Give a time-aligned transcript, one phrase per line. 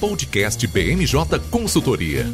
[0.00, 2.24] Podcast BMJ Consultoria.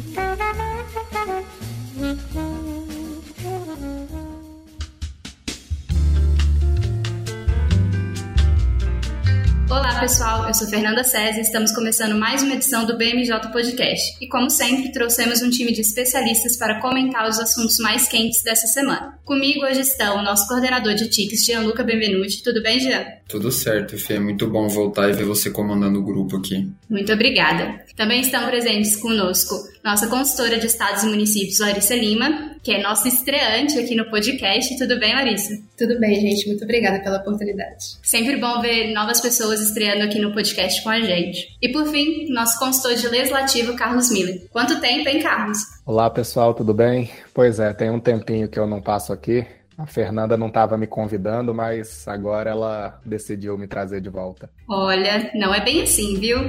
[9.69, 10.47] Olá, pessoal.
[10.47, 14.15] Eu sou Fernanda César e estamos começando mais uma edição do BMJ Podcast.
[14.21, 18.65] E, como sempre, trouxemos um time de especialistas para comentar os assuntos mais quentes dessa
[18.67, 19.19] semana.
[19.25, 22.41] Comigo hoje estão o nosso coordenador de TICs, Gianluca Benvenuti.
[22.41, 23.05] Tudo bem, Jean?
[23.27, 24.15] Tudo certo, Fê.
[24.15, 26.71] É muito bom voltar e ver você comandando o grupo aqui.
[26.89, 27.85] Muito obrigada.
[27.95, 33.07] Também estão presentes conosco nossa consultora de estados e municípios, Larissa Lima, que é nossa
[33.07, 34.77] estreante aqui no podcast.
[34.77, 35.57] Tudo bem, Larissa?
[35.77, 36.47] Tudo bem, gente.
[36.47, 37.97] Muito obrigada pela oportunidade.
[38.03, 41.55] Sempre bom ver novas pessoas estreando aqui no podcast com a gente.
[41.61, 44.45] E por fim, nosso consultor de legislativo, Carlos Miller.
[44.51, 45.57] Quanto tempo, hein, Carlos?
[45.85, 47.09] Olá, pessoal, tudo bem?
[47.33, 49.45] Pois é, tem um tempinho que eu não passo aqui.
[49.77, 54.49] A Fernanda não estava me convidando, mas agora ela decidiu me trazer de volta.
[54.67, 56.39] Olha, não é bem assim, viu?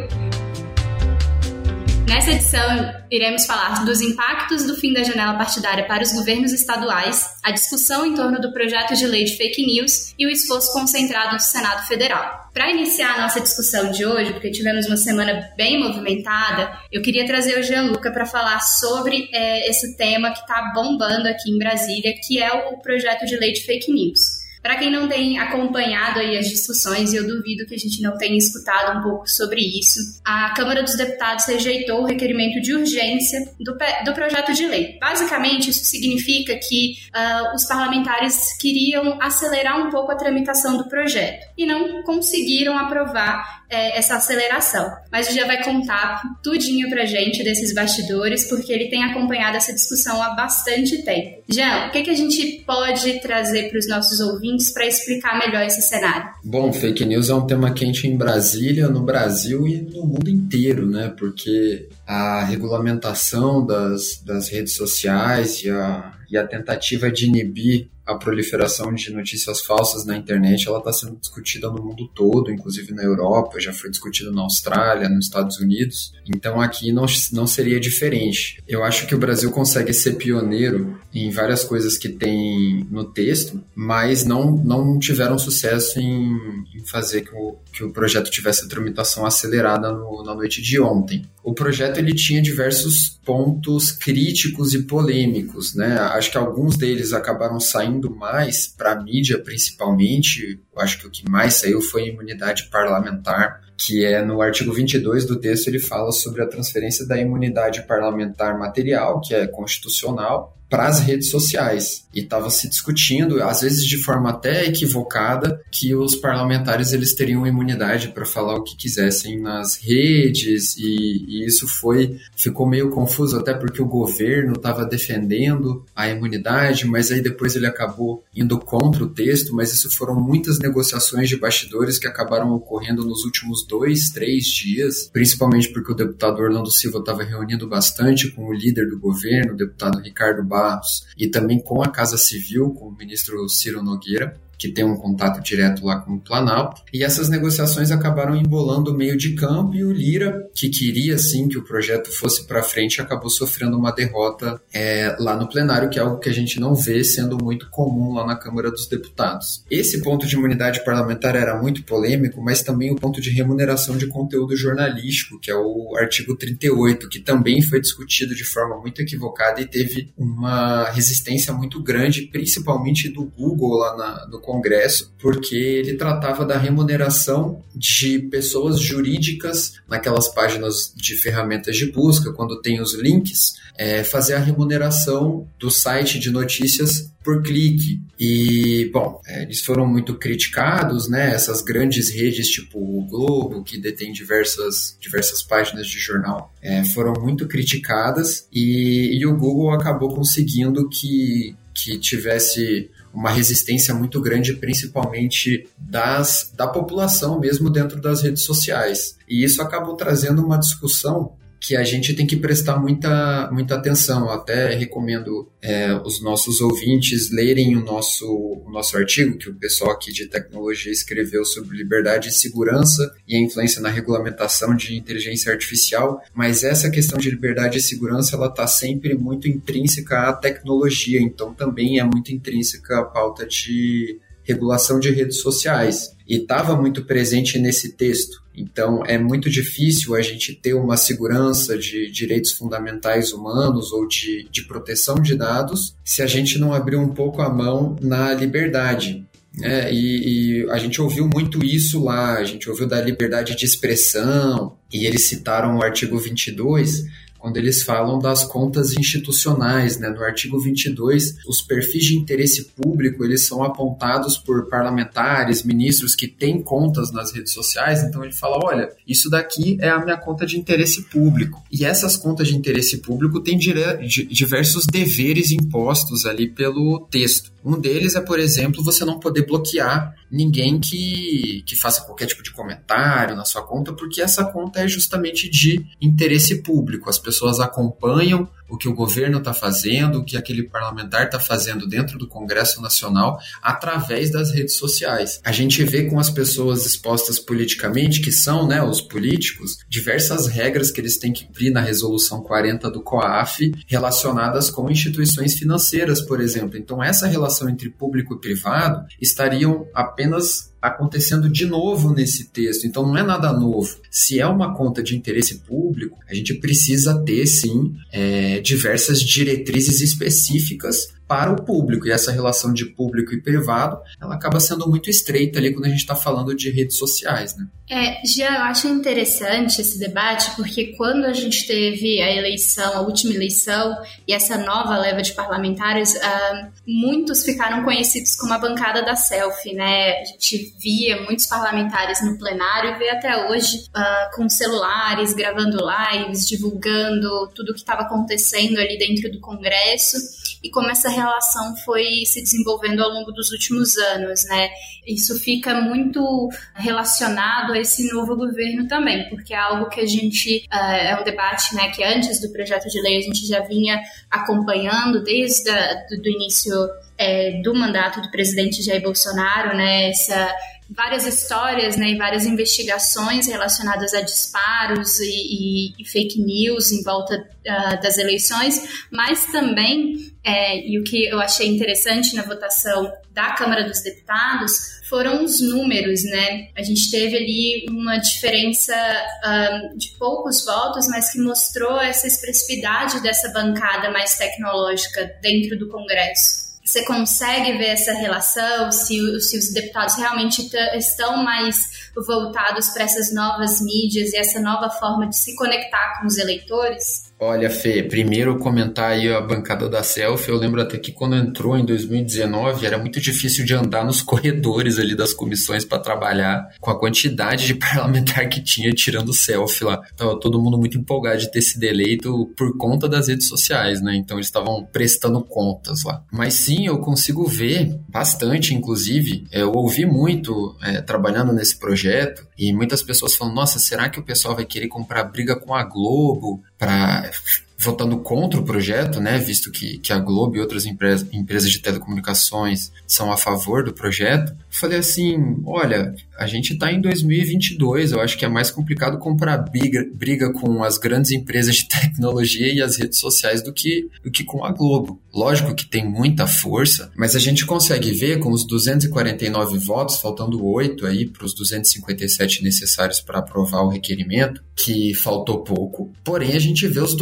[2.08, 7.28] Nessa edição, iremos falar dos impactos do fim da janela partidária para os governos estaduais,
[7.44, 11.36] a discussão em torno do projeto de lei de fake news e o esforço concentrado
[11.36, 12.48] do Senado Federal.
[12.54, 17.26] Para iniciar a nossa discussão de hoje, porque tivemos uma semana bem movimentada, eu queria
[17.26, 22.14] trazer o Gianluca para falar sobre é, esse tema que está bombando aqui em Brasília,
[22.26, 24.37] que é o projeto de lei de fake news.
[24.62, 28.16] Para quem não tem acompanhado aí as discussões, e eu duvido que a gente não
[28.16, 33.40] tenha escutado um pouco sobre isso, a Câmara dos Deputados rejeitou o requerimento de urgência
[33.58, 34.98] do, do projeto de lei.
[35.00, 41.46] Basicamente, isso significa que uh, os parlamentares queriam acelerar um pouco a tramitação do projeto
[41.56, 44.90] e não conseguiram aprovar é, essa aceleração.
[45.10, 49.72] Mas o já vai contar tudinho pra gente desses bastidores, porque ele tem acompanhado essa
[49.72, 51.42] discussão há bastante tempo.
[51.48, 55.62] Jean, o que, que a gente pode trazer para os nossos ouvintes para explicar melhor
[55.64, 56.30] esse cenário?
[56.44, 60.86] Bom, fake news é um tema quente em Brasília, no Brasil e no mundo inteiro,
[60.86, 61.12] né?
[61.16, 68.14] Porque a regulamentação das, das redes sociais e a, e a tentativa de inibir a
[68.14, 73.02] proliferação de notícias falsas na internet ela está sendo discutida no mundo todo, inclusive na
[73.02, 76.14] Europa, já foi discutida na Austrália, nos Estados Unidos.
[76.26, 78.62] Então aqui não, não seria diferente.
[78.66, 83.62] Eu acho que o Brasil consegue ser pioneiro em várias coisas que tem no texto,
[83.74, 86.34] mas não, não tiveram sucesso em,
[86.74, 90.80] em fazer que o, que o projeto tivesse a tramitação acelerada no, na noite de
[90.80, 91.26] ontem.
[91.48, 95.96] O projeto ele tinha diversos pontos críticos e polêmicos, né?
[95.98, 101.26] Acho que alguns deles acabaram saindo mais para a mídia, principalmente, acho que o que
[101.26, 106.10] mais saiu foi a imunidade parlamentar, que é no artigo 22 do texto, ele fala
[106.10, 112.06] sobre a transferência da imunidade parlamentar material, que é constitucional, para as redes sociais.
[112.14, 117.46] E estava se discutindo, às vezes de forma até equivocada, que os parlamentares eles teriam
[117.46, 123.38] imunidade para falar o que quisessem nas redes e, e, isso foi ficou meio confuso
[123.38, 129.04] até porque o governo estava defendendo a imunidade, mas aí depois ele acabou indo contra
[129.04, 134.08] o texto, mas isso foram muitas negociações de bastidores que acabaram ocorrendo nos últimos dois,
[134.08, 138.98] três dias, principalmente porque o deputado Orlando Silva estava reunindo bastante com o líder do
[138.98, 143.82] governo, o deputado Ricardo Barros, e também com a Casa Civil, com o ministro Ciro
[143.82, 146.82] Nogueira que tem um contato direto lá com o Planalto.
[146.92, 151.48] E essas negociações acabaram embolando o meio de campo e o Lira, que queria sim
[151.48, 155.98] que o projeto fosse para frente, acabou sofrendo uma derrota é, lá no plenário, que
[155.98, 159.64] é algo que a gente não vê sendo muito comum lá na Câmara dos Deputados.
[159.70, 164.06] Esse ponto de imunidade parlamentar era muito polêmico, mas também o ponto de remuneração de
[164.06, 169.60] conteúdo jornalístico, que é o artigo 38, que também foi discutido de forma muito equivocada
[169.60, 175.94] e teve uma resistência muito grande, principalmente do Google lá na, no Congresso, porque ele
[175.94, 182.94] tratava da remuneração de pessoas jurídicas naquelas páginas de ferramentas de busca, quando tem os
[182.94, 188.00] links, é, fazer a remuneração do site de notícias por clique.
[188.18, 191.34] E, bom, é, eles foram muito criticados, né?
[191.34, 197.12] Essas grandes redes, tipo o Globo, que detém diversas, diversas páginas de jornal, é, foram
[197.20, 204.54] muito criticadas e, e o Google acabou conseguindo que, que tivesse uma resistência muito grande,
[204.54, 209.16] principalmente das, da população mesmo dentro das redes sociais.
[209.28, 214.30] E isso acabou trazendo uma discussão que a gente tem que prestar muita, muita atenção.
[214.30, 219.90] Até recomendo é, os nossos ouvintes lerem o nosso, o nosso artigo que o pessoal
[219.90, 225.52] aqui de tecnologia escreveu sobre liberdade e segurança e a influência na regulamentação de inteligência
[225.52, 226.22] artificial.
[226.34, 231.52] Mas essa questão de liberdade e segurança ela está sempre muito intrínseca à tecnologia, então
[231.54, 237.58] também é muito intrínseca a pauta de regulação de redes sociais e estava muito presente
[237.58, 238.42] nesse texto.
[238.56, 244.48] Então, é muito difícil a gente ter uma segurança de direitos fundamentais humanos ou de,
[244.50, 249.24] de proteção de dados se a gente não abrir um pouco a mão na liberdade.
[249.62, 253.64] É, e, e, a gente ouviu muito isso lá, a gente ouviu da liberdade de
[253.64, 257.04] expressão, e eles citaram o artigo 22,
[257.38, 260.08] quando eles falam das contas institucionais, né?
[260.08, 266.26] No artigo 22, os perfis de interesse público, eles são apontados por parlamentares, ministros que
[266.26, 270.44] têm contas nas redes sociais, então ele fala, olha, isso daqui é a minha conta
[270.44, 271.62] de interesse público.
[271.70, 277.52] E essas contas de interesse público têm diversos deveres impostos ali pelo texto.
[277.64, 282.42] Um deles é, por exemplo, você não poder bloquear ninguém que, que faça qualquer tipo
[282.42, 287.08] de comentário na sua conta, porque essa conta é justamente de interesse público.
[287.08, 291.86] As pessoas acompanham o que o governo está fazendo, o que aquele parlamentar está fazendo
[291.86, 295.40] dentro do Congresso Nacional através das redes sociais.
[295.44, 300.90] A gente vê com as pessoas expostas politicamente, que são né, os políticos, diversas regras
[300.90, 306.40] que eles têm que cumprir na resolução 40 do COAF relacionadas com instituições financeiras, por
[306.40, 306.78] exemplo.
[306.78, 312.86] Então, essa relação entre público e privado estariam apenas acontecendo de novo nesse texto.
[312.86, 313.98] Então não é nada novo.
[314.10, 320.00] Se é uma conta de interesse público, a gente precisa ter sim é, diversas diretrizes
[320.00, 322.08] específicas para o público.
[322.08, 325.90] E essa relação de público e privado, ela acaba sendo muito estreita ali quando a
[325.90, 327.66] gente está falando de redes sociais, né?
[327.90, 333.00] É, já eu acho interessante esse debate, porque quando a gente teve a eleição, a
[333.00, 333.96] última eleição,
[334.26, 339.72] e essa nova leva de parlamentares, uh, muitos ficaram conhecidos como a bancada da selfie,
[339.72, 340.20] né?
[340.20, 345.78] A gente via muitos parlamentares no plenário e vê até hoje uh, com celulares, gravando
[345.78, 350.16] lives, divulgando tudo o que estava acontecendo ali dentro do Congresso
[350.62, 354.70] e como essa relação foi se desenvolvendo ao longo dos últimos anos, né?
[355.06, 360.66] Isso fica muito relacionado a esse novo governo também, porque é algo que a gente
[360.72, 364.00] uh, é um debate, né, que antes do projeto de lei a gente já vinha
[364.30, 366.72] acompanhando desde a, do, do início
[367.16, 370.10] é, do mandato do presidente Jair Bolsonaro, né?
[370.10, 370.54] Essa
[370.90, 377.36] várias histórias né, e várias investigações relacionadas a disparos e, e, fake news em volta
[377.36, 383.52] uh, das eleições, mas também, é, e o que eu achei interessante na votação da
[383.52, 386.68] Câmara dos Deputados foram os números, né?
[386.76, 392.26] A gente teve ali uma diferença um, ah, de poucos votos, mas que mostrou essa
[392.26, 396.67] expressividade dessa bancada mais tecnológica dentro do Congresso.
[396.88, 403.30] Você consegue ver essa relação, se, se os deputados realmente estão mais voltados para essas
[403.30, 407.27] novas mídias e essa nova forma de se conectar com os eleitores?
[407.40, 410.50] Olha, Fê, primeiro comentar aí a bancada da selfie.
[410.50, 414.98] Eu lembro até que quando entrou em 2019 era muito difícil de andar nos corredores
[414.98, 420.02] ali das comissões para trabalhar com a quantidade de parlamentar que tinha tirando selfie lá.
[420.16, 424.16] Tava todo mundo muito empolgado de ter sido eleito por conta das redes sociais, né?
[424.16, 426.24] Então eles estavam prestando contas lá.
[426.32, 429.46] Mas sim, eu consigo ver bastante, inclusive.
[429.52, 434.24] Eu ouvi muito é, trabalhando nesse projeto e muitas pessoas falam: nossa, será que o
[434.24, 437.30] pessoal vai querer comprar briga com a Globo para
[437.78, 441.78] votando contra o projeto, né, visto que, que a Globo e outras empresas, empresas de
[441.78, 448.20] telecomunicações são a favor do projeto, falei assim, olha, a gente está em 2022, eu
[448.20, 452.82] acho que é mais complicado comprar briga, briga com as grandes empresas de tecnologia e
[452.82, 455.20] as redes sociais do que, do que com a Globo.
[455.32, 460.64] Lógico que tem muita força, mas a gente consegue ver com os 249 votos, faltando
[460.66, 466.12] 8 aí para os 257 necessários para aprovar o requerimento, que faltou pouco.
[466.24, 467.14] Porém, a gente vê os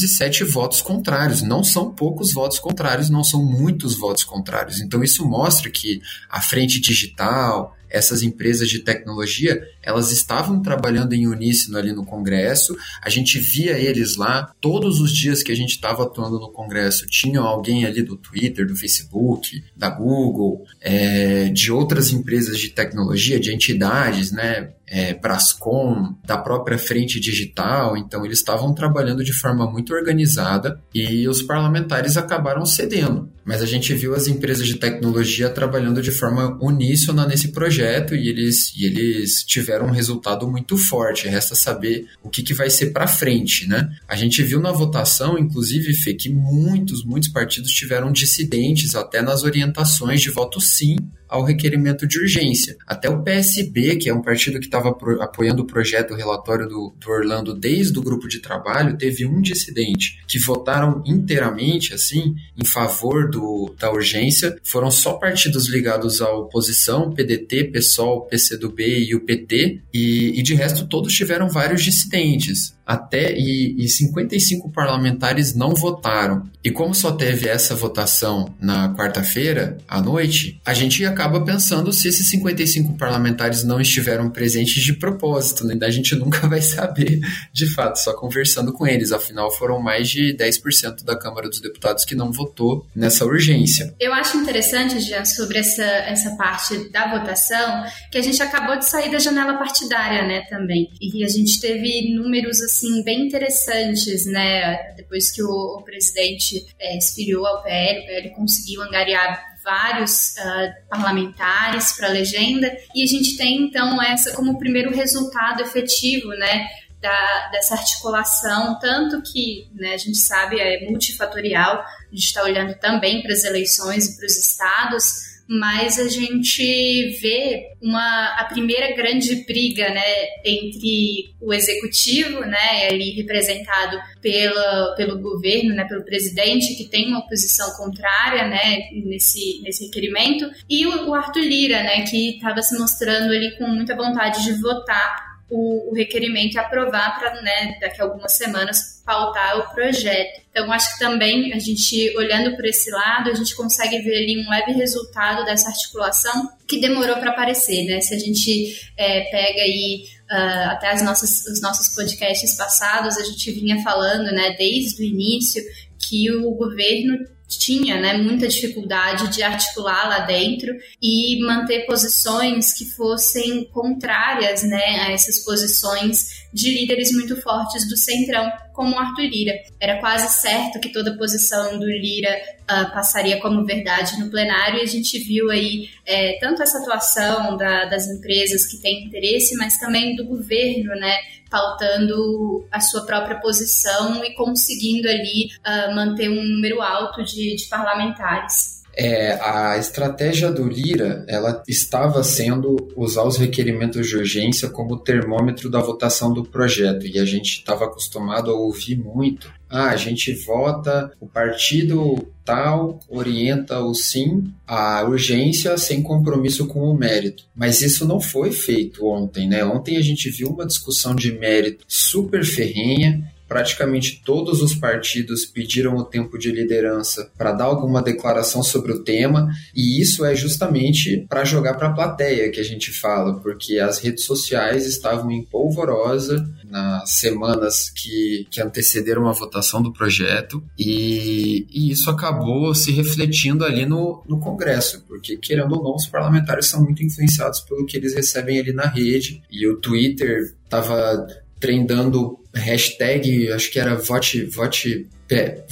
[0.00, 1.42] 207 votos contrários.
[1.42, 4.80] Não são poucos votos contrários, não são muitos votos contrários.
[4.80, 11.26] Então, isso mostra que a frente digital, essas empresas de tecnologia, elas estavam trabalhando em
[11.26, 12.76] uníssono ali no Congresso.
[13.02, 17.06] A gente via eles lá todos os dias que a gente estava atuando no Congresso.
[17.06, 23.40] Tinha alguém ali do Twitter, do Facebook, da Google, é, de outras empresas de tecnologia,
[23.40, 24.70] de entidades, né?
[24.90, 31.28] É, Brascom, da própria frente digital, então eles estavam trabalhando de forma muito organizada e
[31.28, 33.30] os parlamentares acabaram cedendo.
[33.44, 38.28] Mas a gente viu as empresas de tecnologia trabalhando de forma uníssona nesse projeto e
[38.28, 41.28] eles, e eles tiveram um resultado muito forte.
[41.28, 43.88] Resta saber o que, que vai ser para frente, né?
[44.08, 49.42] A gente viu na votação, inclusive, Fê, que muitos, muitos partidos tiveram dissidentes até nas
[49.42, 50.96] orientações de voto sim
[51.30, 52.76] ao requerimento de urgência.
[52.86, 56.66] Até o PSB, que é um partido que está estava apoiando o projeto, o relatório
[56.66, 62.34] do, do, Orlando desde o grupo de trabalho, teve um dissidente que votaram inteiramente, assim,
[62.56, 64.56] em favor do, da urgência.
[64.62, 70.54] Foram só partidos ligados à oposição, PDT, PSOL, PCdoB e o PT, e, e de
[70.54, 76.42] resto todos tiveram vários dissidentes até e, e 55 parlamentares não votaram.
[76.64, 82.08] E como só teve essa votação na quarta-feira à noite, a gente acaba pensando se
[82.08, 85.76] esses 55 parlamentares não estiveram presentes de propósito, né?
[85.82, 87.20] A gente nunca vai saber
[87.52, 89.10] de fato, só conversando com eles.
[89.10, 93.94] Afinal, foram mais de 10% da Câmara dos Deputados que não votou nessa urgência.
[93.98, 98.88] Eu acho interessante, Jean, sobre essa, essa parte da votação, que a gente acabou de
[98.88, 100.90] sair da janela partidária, né, também.
[101.00, 104.94] E a gente teve números assim bem interessantes, né?
[104.96, 110.88] Depois que o, o presidente é, expirou ao PL, o PL conseguiu angariar vários uh,
[110.88, 116.68] parlamentares para a legenda e a gente tem então essa como primeiro resultado efetivo, né?
[117.00, 122.74] Da, dessa articulação, tanto que né, a gente sabe é multifatorial, a gente está olhando
[122.74, 128.94] também para as eleições e para os estados, mas a gente vê uma a primeira
[128.94, 136.76] grande briga, né, entre o executivo, né, ali representado pela, pelo governo, né, pelo presidente
[136.76, 142.02] que tem uma posição contrária, né, nesse nesse requerimento, e o, o Arthur Lira, né,
[142.02, 147.18] que estava se mostrando ali com muita vontade de votar o, o requerimento e aprovar
[147.18, 150.40] para, né, daqui a algumas semanas, pautar o projeto.
[150.50, 154.38] Então, acho que também a gente, olhando por esse lado, a gente consegue ver ali
[154.38, 158.00] um leve resultado dessa articulação que demorou para aparecer, né?
[158.00, 163.24] Se a gente é, pega aí uh, até as nossas, os nossos podcasts passados, a
[163.24, 165.62] gente vinha falando, né, desde o início,
[165.98, 167.18] que o governo
[167.58, 175.00] tinha né, muita dificuldade de articular lá dentro e manter posições que fossem contrárias né,
[175.00, 179.54] a essas posições de líderes muito fortes do Centrão, como Arthur Lira.
[179.80, 182.30] Era quase certo que toda posição do Lira
[182.62, 187.56] uh, passaria como verdade no plenário e a gente viu aí é, tanto essa atuação
[187.56, 191.18] da, das empresas que têm interesse, mas também do governo, né?
[191.50, 197.66] Pautando a sua própria posição e conseguindo ali uh, manter um número alto de, de
[197.68, 198.79] parlamentares.
[199.02, 205.70] É, a estratégia do Lira ela estava sendo usar os requerimentos de urgência como termômetro
[205.70, 209.50] da votação do projeto e a gente estava acostumado a ouvir muito.
[209.70, 216.80] Ah, a gente vota, o partido tal orienta o sim à urgência sem compromisso com
[216.80, 217.44] o mérito.
[217.54, 219.64] Mas isso não foi feito ontem, né?
[219.64, 225.96] Ontem a gente viu uma discussão de mérito super ferrenha praticamente todos os partidos pediram
[225.96, 231.26] o tempo de liderança para dar alguma declaração sobre o tema, e isso é justamente
[231.28, 235.42] para jogar para a plateia que a gente fala, porque as redes sociais estavam em
[235.42, 242.92] polvorosa nas semanas que, que antecederam a votação do projeto, e, e isso acabou se
[242.92, 247.84] refletindo ali no, no Congresso, porque, querendo ou não, os parlamentares são muito influenciados pelo
[247.84, 251.26] que eles recebem ali na rede, e o Twitter estava
[251.60, 255.06] trendando hashtag, acho que era vote, vote,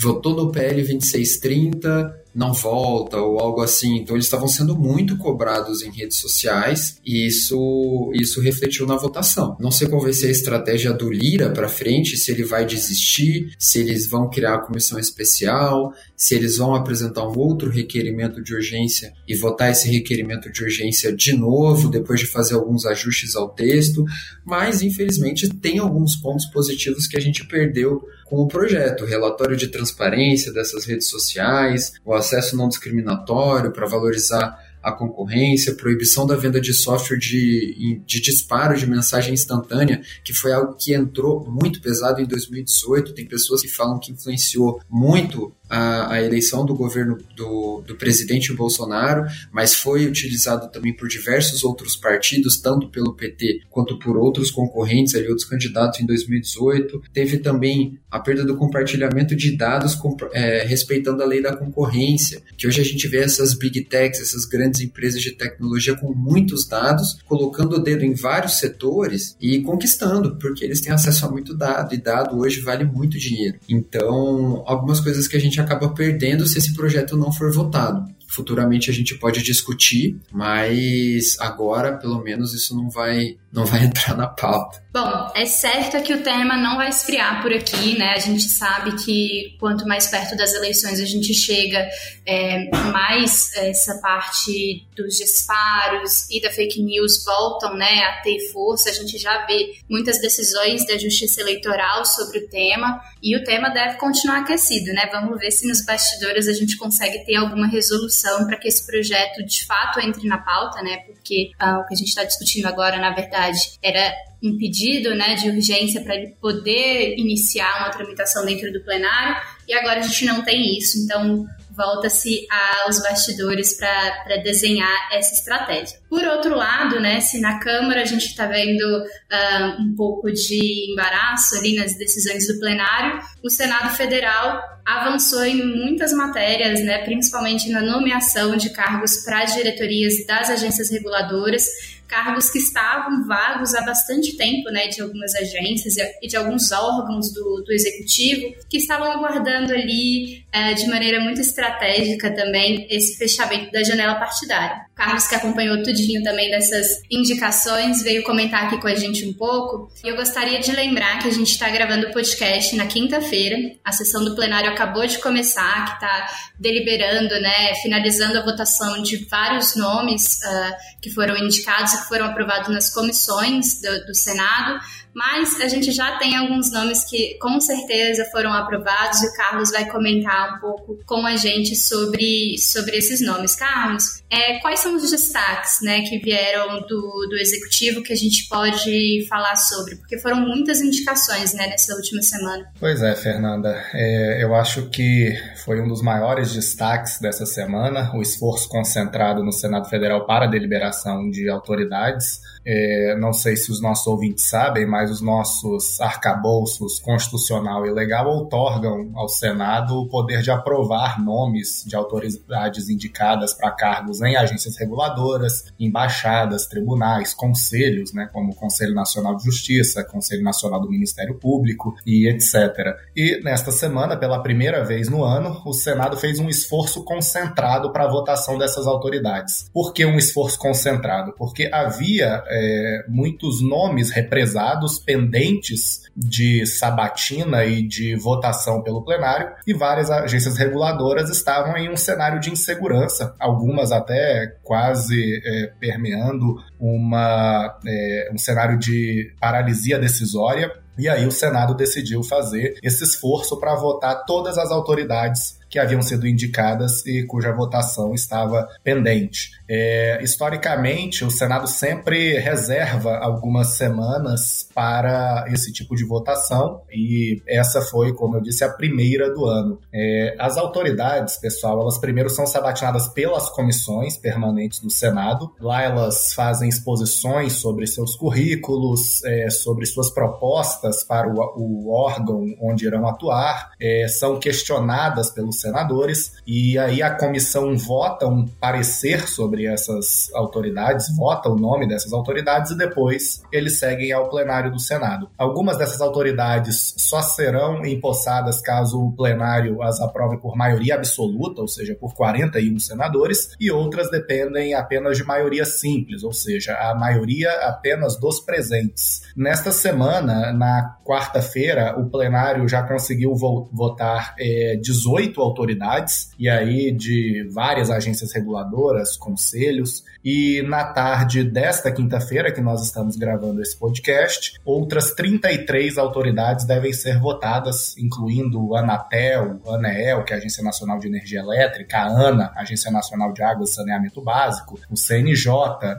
[0.00, 3.96] votou no PL 2630, não volta ou algo assim.
[3.96, 9.56] Então eles estavam sendo muito cobrados em redes sociais e isso, isso refletiu na votação.
[9.58, 13.52] Não sei qual vai ser a estratégia do Lira para frente, se ele vai desistir,
[13.58, 18.54] se eles vão criar a comissão especial, se eles vão apresentar um outro requerimento de
[18.54, 23.48] urgência e votar esse requerimento de urgência de novo, depois de fazer alguns ajustes ao
[23.48, 24.04] texto,
[24.44, 29.68] mas infelizmente tem alguns pontos positivos que a gente perdeu com o projeto, relatório de
[29.68, 36.60] transparência dessas redes sociais, o acesso não discriminatório para valorizar a concorrência, proibição da venda
[36.60, 42.20] de software de, de disparo de mensagem instantânea, que foi algo que entrou muito pesado
[42.20, 43.14] em 2018.
[43.14, 48.52] Tem pessoas que falam que influenciou muito a, a eleição do governo do, do presidente
[48.52, 54.50] Bolsonaro, mas foi utilizado também por diversos outros partidos, tanto pelo PT quanto por outros
[54.50, 57.02] concorrentes, ali, outros candidatos em 2018.
[57.12, 62.42] Teve também a perda do compartilhamento de dados com, é, respeitando a lei da concorrência,
[62.56, 66.66] que hoje a gente vê essas big techs, essas grandes empresas de tecnologia com muitos
[66.66, 71.54] dados, colocando o dedo em vários setores e conquistando, porque eles têm acesso a muito
[71.54, 73.58] dado, e dado hoje vale muito dinheiro.
[73.68, 78.04] Então, algumas coisas que a gente acaba perdendo se esse projeto não for votado.
[78.28, 84.14] Futuramente a gente pode discutir, mas agora, pelo menos, isso não vai, não vai entrar
[84.14, 84.82] na pauta.
[84.92, 88.12] Bom, é certo que o tema não vai esfriar por aqui, né?
[88.14, 91.88] A gente sabe que quanto mais perto das eleições a gente chega,
[92.26, 98.90] é, mais essa parte dos disparos e da fake news voltam, né, a ter força.
[98.90, 103.68] A gente já vê muitas decisões da Justiça Eleitoral sobre o tema e o tema
[103.70, 105.08] deve continuar aquecido, né?
[105.12, 109.44] Vamos ver se nos bastidores a gente consegue ter alguma resolução para que esse projeto
[109.44, 110.98] de fato entre na pauta, né?
[111.06, 115.34] Porque ah, o que a gente está discutindo agora, na verdade, era um pedido né,
[115.34, 120.24] de urgência para ele poder iniciar uma tramitação dentro do plenário, e agora a gente
[120.24, 120.98] não tem isso.
[120.98, 121.44] Então,
[121.78, 122.44] volta-se
[122.84, 125.98] aos bastidores para desenhar essa estratégia.
[126.10, 130.90] Por outro lado, né, se na Câmara a gente está vendo uh, um pouco de
[130.92, 137.70] embaraço ali nas decisões do plenário, o Senado Federal avançou em muitas matérias, né, principalmente
[137.70, 143.82] na nomeação de cargos para as diretorias das agências reguladoras, cargos que estavam vagos há
[143.82, 149.10] bastante tempo, né, de algumas agências e de alguns órgãos do, do executivo, que estavam
[149.12, 154.88] aguardando ali é, de maneira muito estratégica também esse fechamento da janela partidária.
[154.94, 159.92] Carlos, que acompanhou tudinho também dessas indicações, veio comentar aqui com a gente um pouco.
[160.04, 163.56] E eu gostaria de lembrar que a gente está gravando o podcast na quinta-feira.
[163.84, 166.26] A sessão do plenário acabou de começar, que está
[166.58, 172.68] deliberando, né, finalizando a votação de vários nomes uh, que foram indicados que foram aprovados
[172.68, 174.80] nas comissões do, do Senado
[175.18, 179.72] mas a gente já tem alguns nomes que com certeza foram aprovados e o Carlos
[179.72, 183.56] vai comentar um pouco com a gente sobre, sobre esses nomes.
[183.56, 188.46] Carlos, é, quais são os destaques né, que vieram do, do executivo que a gente
[188.48, 189.96] pode falar sobre?
[189.96, 192.70] Porque foram muitas indicações né, nessa última semana.
[192.78, 193.84] Pois é, Fernanda.
[193.92, 199.52] É, eu acho que foi um dos maiores destaques dessa semana o esforço concentrado no
[199.52, 204.86] Senado Federal para a deliberação de autoridades é, não sei se os nossos ouvintes sabem,
[204.86, 211.84] mas os nossos arcabouços constitucional e legal outorgam ao Senado o poder de aprovar nomes
[211.86, 218.94] de autoridades indicadas para cargos em agências reguladoras, embaixadas, tribunais, conselhos, né, como o Conselho
[218.94, 222.96] Nacional de Justiça, Conselho Nacional do Ministério Público e etc.
[223.16, 228.04] E nesta semana, pela primeira vez no ano, o Senado fez um esforço concentrado para
[228.04, 229.68] a votação dessas autoridades.
[229.72, 231.32] Por que um esforço concentrado?
[231.36, 239.72] Porque havia é, muitos nomes represados, pendentes de sabatina e de votação pelo plenário, e
[239.72, 247.78] várias agências reguladoras estavam em um cenário de insegurança, algumas até quase é, permeando uma,
[247.86, 250.72] é, um cenário de paralisia decisória.
[250.98, 256.02] E aí o Senado decidiu fazer esse esforço para votar todas as autoridades que haviam
[256.02, 259.50] sido indicadas e cuja votação estava pendente.
[259.68, 267.80] É, historicamente, o Senado sempre reserva algumas semanas para esse tipo de votação e essa
[267.82, 269.78] foi, como eu disse, a primeira do ano.
[269.92, 275.52] É, as autoridades, pessoal, elas primeiro são sabatinadas pelas comissões permanentes do Senado.
[275.60, 282.44] Lá elas fazem exposições sobre seus currículos, é, sobre suas propostas para o, o órgão
[282.60, 289.28] onde irão atuar, é, são questionadas pelos senadores, e aí a comissão vota um parecer
[289.28, 294.78] sobre essas autoridades, vota o nome dessas autoridades e depois eles seguem ao plenário do
[294.78, 295.30] Senado.
[295.36, 301.68] Algumas dessas autoridades só serão empossadas caso o plenário as aprove por maioria absoluta, ou
[301.68, 307.50] seja, por 41 senadores, e outras dependem apenas de maioria simples, ou seja, a maioria
[307.66, 309.22] apenas dos presentes.
[309.36, 317.48] Nesta semana, na quarta-feira, o plenário já conseguiu votar é, 18 autoridades, e aí de
[317.52, 324.54] várias agências reguladoras, conselhos, e na tarde desta quinta-feira, que nós estamos gravando esse podcast,
[324.64, 330.62] outras 33 autoridades devem ser votadas, incluindo a Anatel, a ANEEL, que é a Agência
[330.62, 335.48] Nacional de Energia Elétrica, a ANA, Agência Nacional de Água e Saneamento Básico, o CNJ,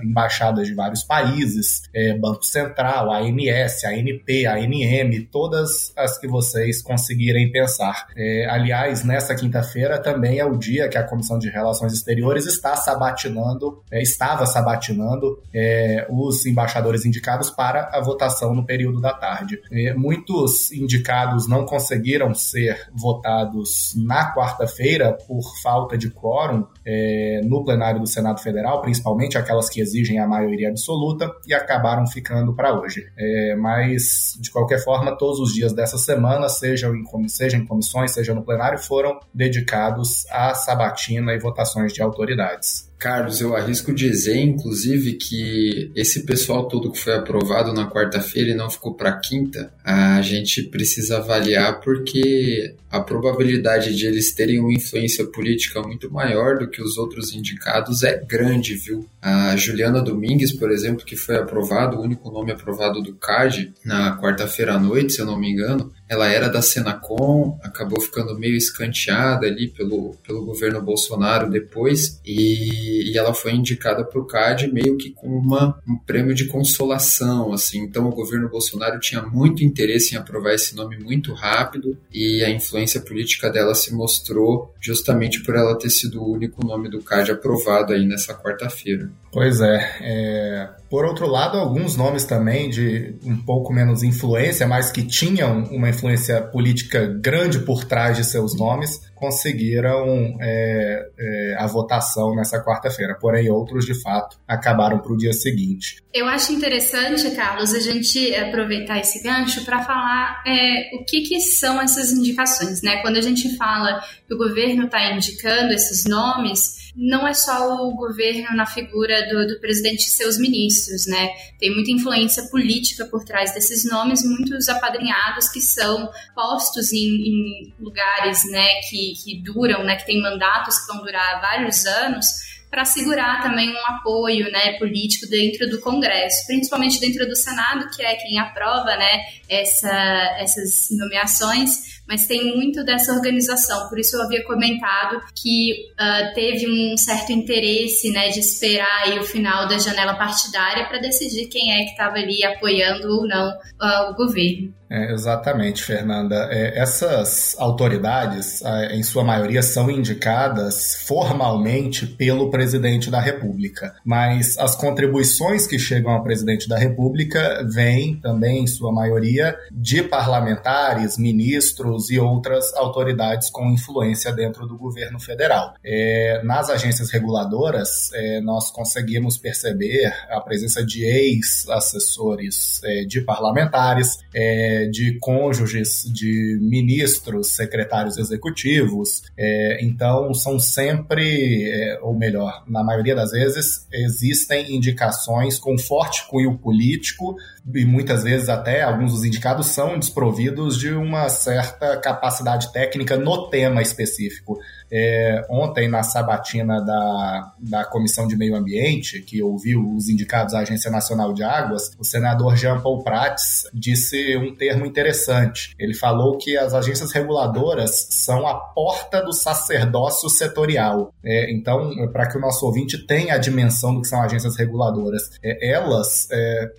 [0.04, 6.18] embaixadas de vários países, é, Banco Central, a ANS, a ANP, a ANM, todas as
[6.18, 8.08] que vocês conseguirem pensar.
[8.16, 12.76] É, aliás, nesta quinta-feira também é o dia que a Comissão de Relações Exteriores está
[12.76, 19.62] sabatinando, é, estava sabatinando é, os embaixadores indicados para a votação no período da tarde.
[19.72, 27.64] É, muitos indicados não conseguiram ser votados na quarta-feira por falta de quórum é, no
[27.64, 32.78] plenário do Senado Federal, principalmente aquelas que exigem a maioria absoluta, e acabaram ficando para
[32.80, 33.08] hoje.
[33.18, 38.12] É, mas, de qualquer forma, todos os dias dessa semana, seja em, seja em comissões,
[38.12, 42.89] seja no plenário, foram dedicados à sabatina e votações de autoridades.
[43.00, 48.56] Carlos, eu arrisco dizer, inclusive, que esse pessoal todo que foi aprovado na quarta-feira e
[48.56, 54.74] não ficou para quinta, a gente precisa avaliar porque a probabilidade de eles terem uma
[54.74, 59.08] influência política muito maior do que os outros indicados é grande, viu?
[59.22, 64.18] A Juliana Domingues, por exemplo, que foi aprovado, o único nome aprovado do CAD na
[64.20, 68.56] quarta-feira à noite, se eu não me engano, ela era da Senacom, acabou ficando meio
[68.56, 74.72] escanteada ali pelo, pelo governo Bolsonaro depois, e, e ela foi indicada para o CAD
[74.72, 77.80] meio que com uma, um prêmio de consolação, assim.
[77.80, 82.50] Então o governo Bolsonaro tinha muito interesse em aprovar esse nome muito rápido, e a
[82.50, 87.32] influência política dela se mostrou justamente por ela ter sido o único nome do CAD
[87.32, 89.12] aprovado aí nessa quarta-feira.
[89.32, 94.92] Pois é, é, Por outro lado, alguns nomes também de um pouco menos influência, mas
[94.92, 101.68] que tinham uma influência política grande por trás de seus nomes, conseguiram é, é, a
[101.68, 103.16] votação nessa quarta-feira.
[103.20, 106.02] Porém, outros, de fato, acabaram para o dia seguinte.
[106.12, 111.40] Eu acho interessante, Carlos, a gente aproveitar esse gancho para falar é, o que, que
[111.40, 112.82] são essas indicações.
[112.82, 112.98] Né?
[113.04, 117.96] Quando a gente fala que o governo está indicando esses nomes, não é só o
[117.96, 121.30] governo na figura do, do, presidente e seus ministros, né?
[121.58, 127.74] Tem muita influência política por trás desses nomes, muitos apadrinhados que são postos em, em
[127.80, 132.86] lugares, né, que, que duram, né, que têm mandatos que vão durar vários anos para
[132.86, 138.16] segurar também um apoio né, político dentro do Congresso, principalmente dentro do Senado, que é
[138.16, 143.88] quem aprova né, essa, essas nomeações mas tem muito dessa organização.
[143.88, 149.24] Por isso eu havia comentado que uh, teve um certo interesse né, de esperar o
[149.24, 154.12] final da janela partidária para decidir quem é que estava ali apoiando ou não uh,
[154.12, 154.74] o governo.
[154.92, 156.48] É, exatamente, Fernanda.
[156.50, 164.76] É, essas autoridades, em sua maioria, são indicadas formalmente pelo presidente da República, mas as
[164.76, 171.99] contribuições que chegam ao presidente da República vêm também, em sua maioria, de parlamentares, ministros
[172.10, 175.74] e outras autoridades com influência dentro do governo federal.
[175.84, 184.20] É, nas agências reguladoras, é, nós conseguimos perceber a presença de ex-assessores é, de parlamentares
[184.34, 189.24] é, de cônjuges de ministros, secretários executivos.
[189.38, 196.28] É, então, são sempre, é, ou melhor, na maioria das vezes, existem indicações com forte
[196.28, 197.36] cunho político
[197.74, 203.50] e muitas vezes até alguns dos indicados são desprovidos de uma certa capacidade técnica no
[203.50, 204.60] tema específico.
[204.92, 210.60] É, ontem, na sabatina da, da Comissão de Meio Ambiente, que ouviu os indicados à
[210.60, 215.76] Agência Nacional de Águas, o senador Jean Paul Prats disse um termo interessante.
[215.78, 221.14] Ele falou que as agências reguladoras são a porta do sacerdócio setorial.
[221.24, 225.30] É, então, para que o nosso ouvinte tenha a dimensão do que são agências reguladoras,
[225.44, 226.72] é, elas é,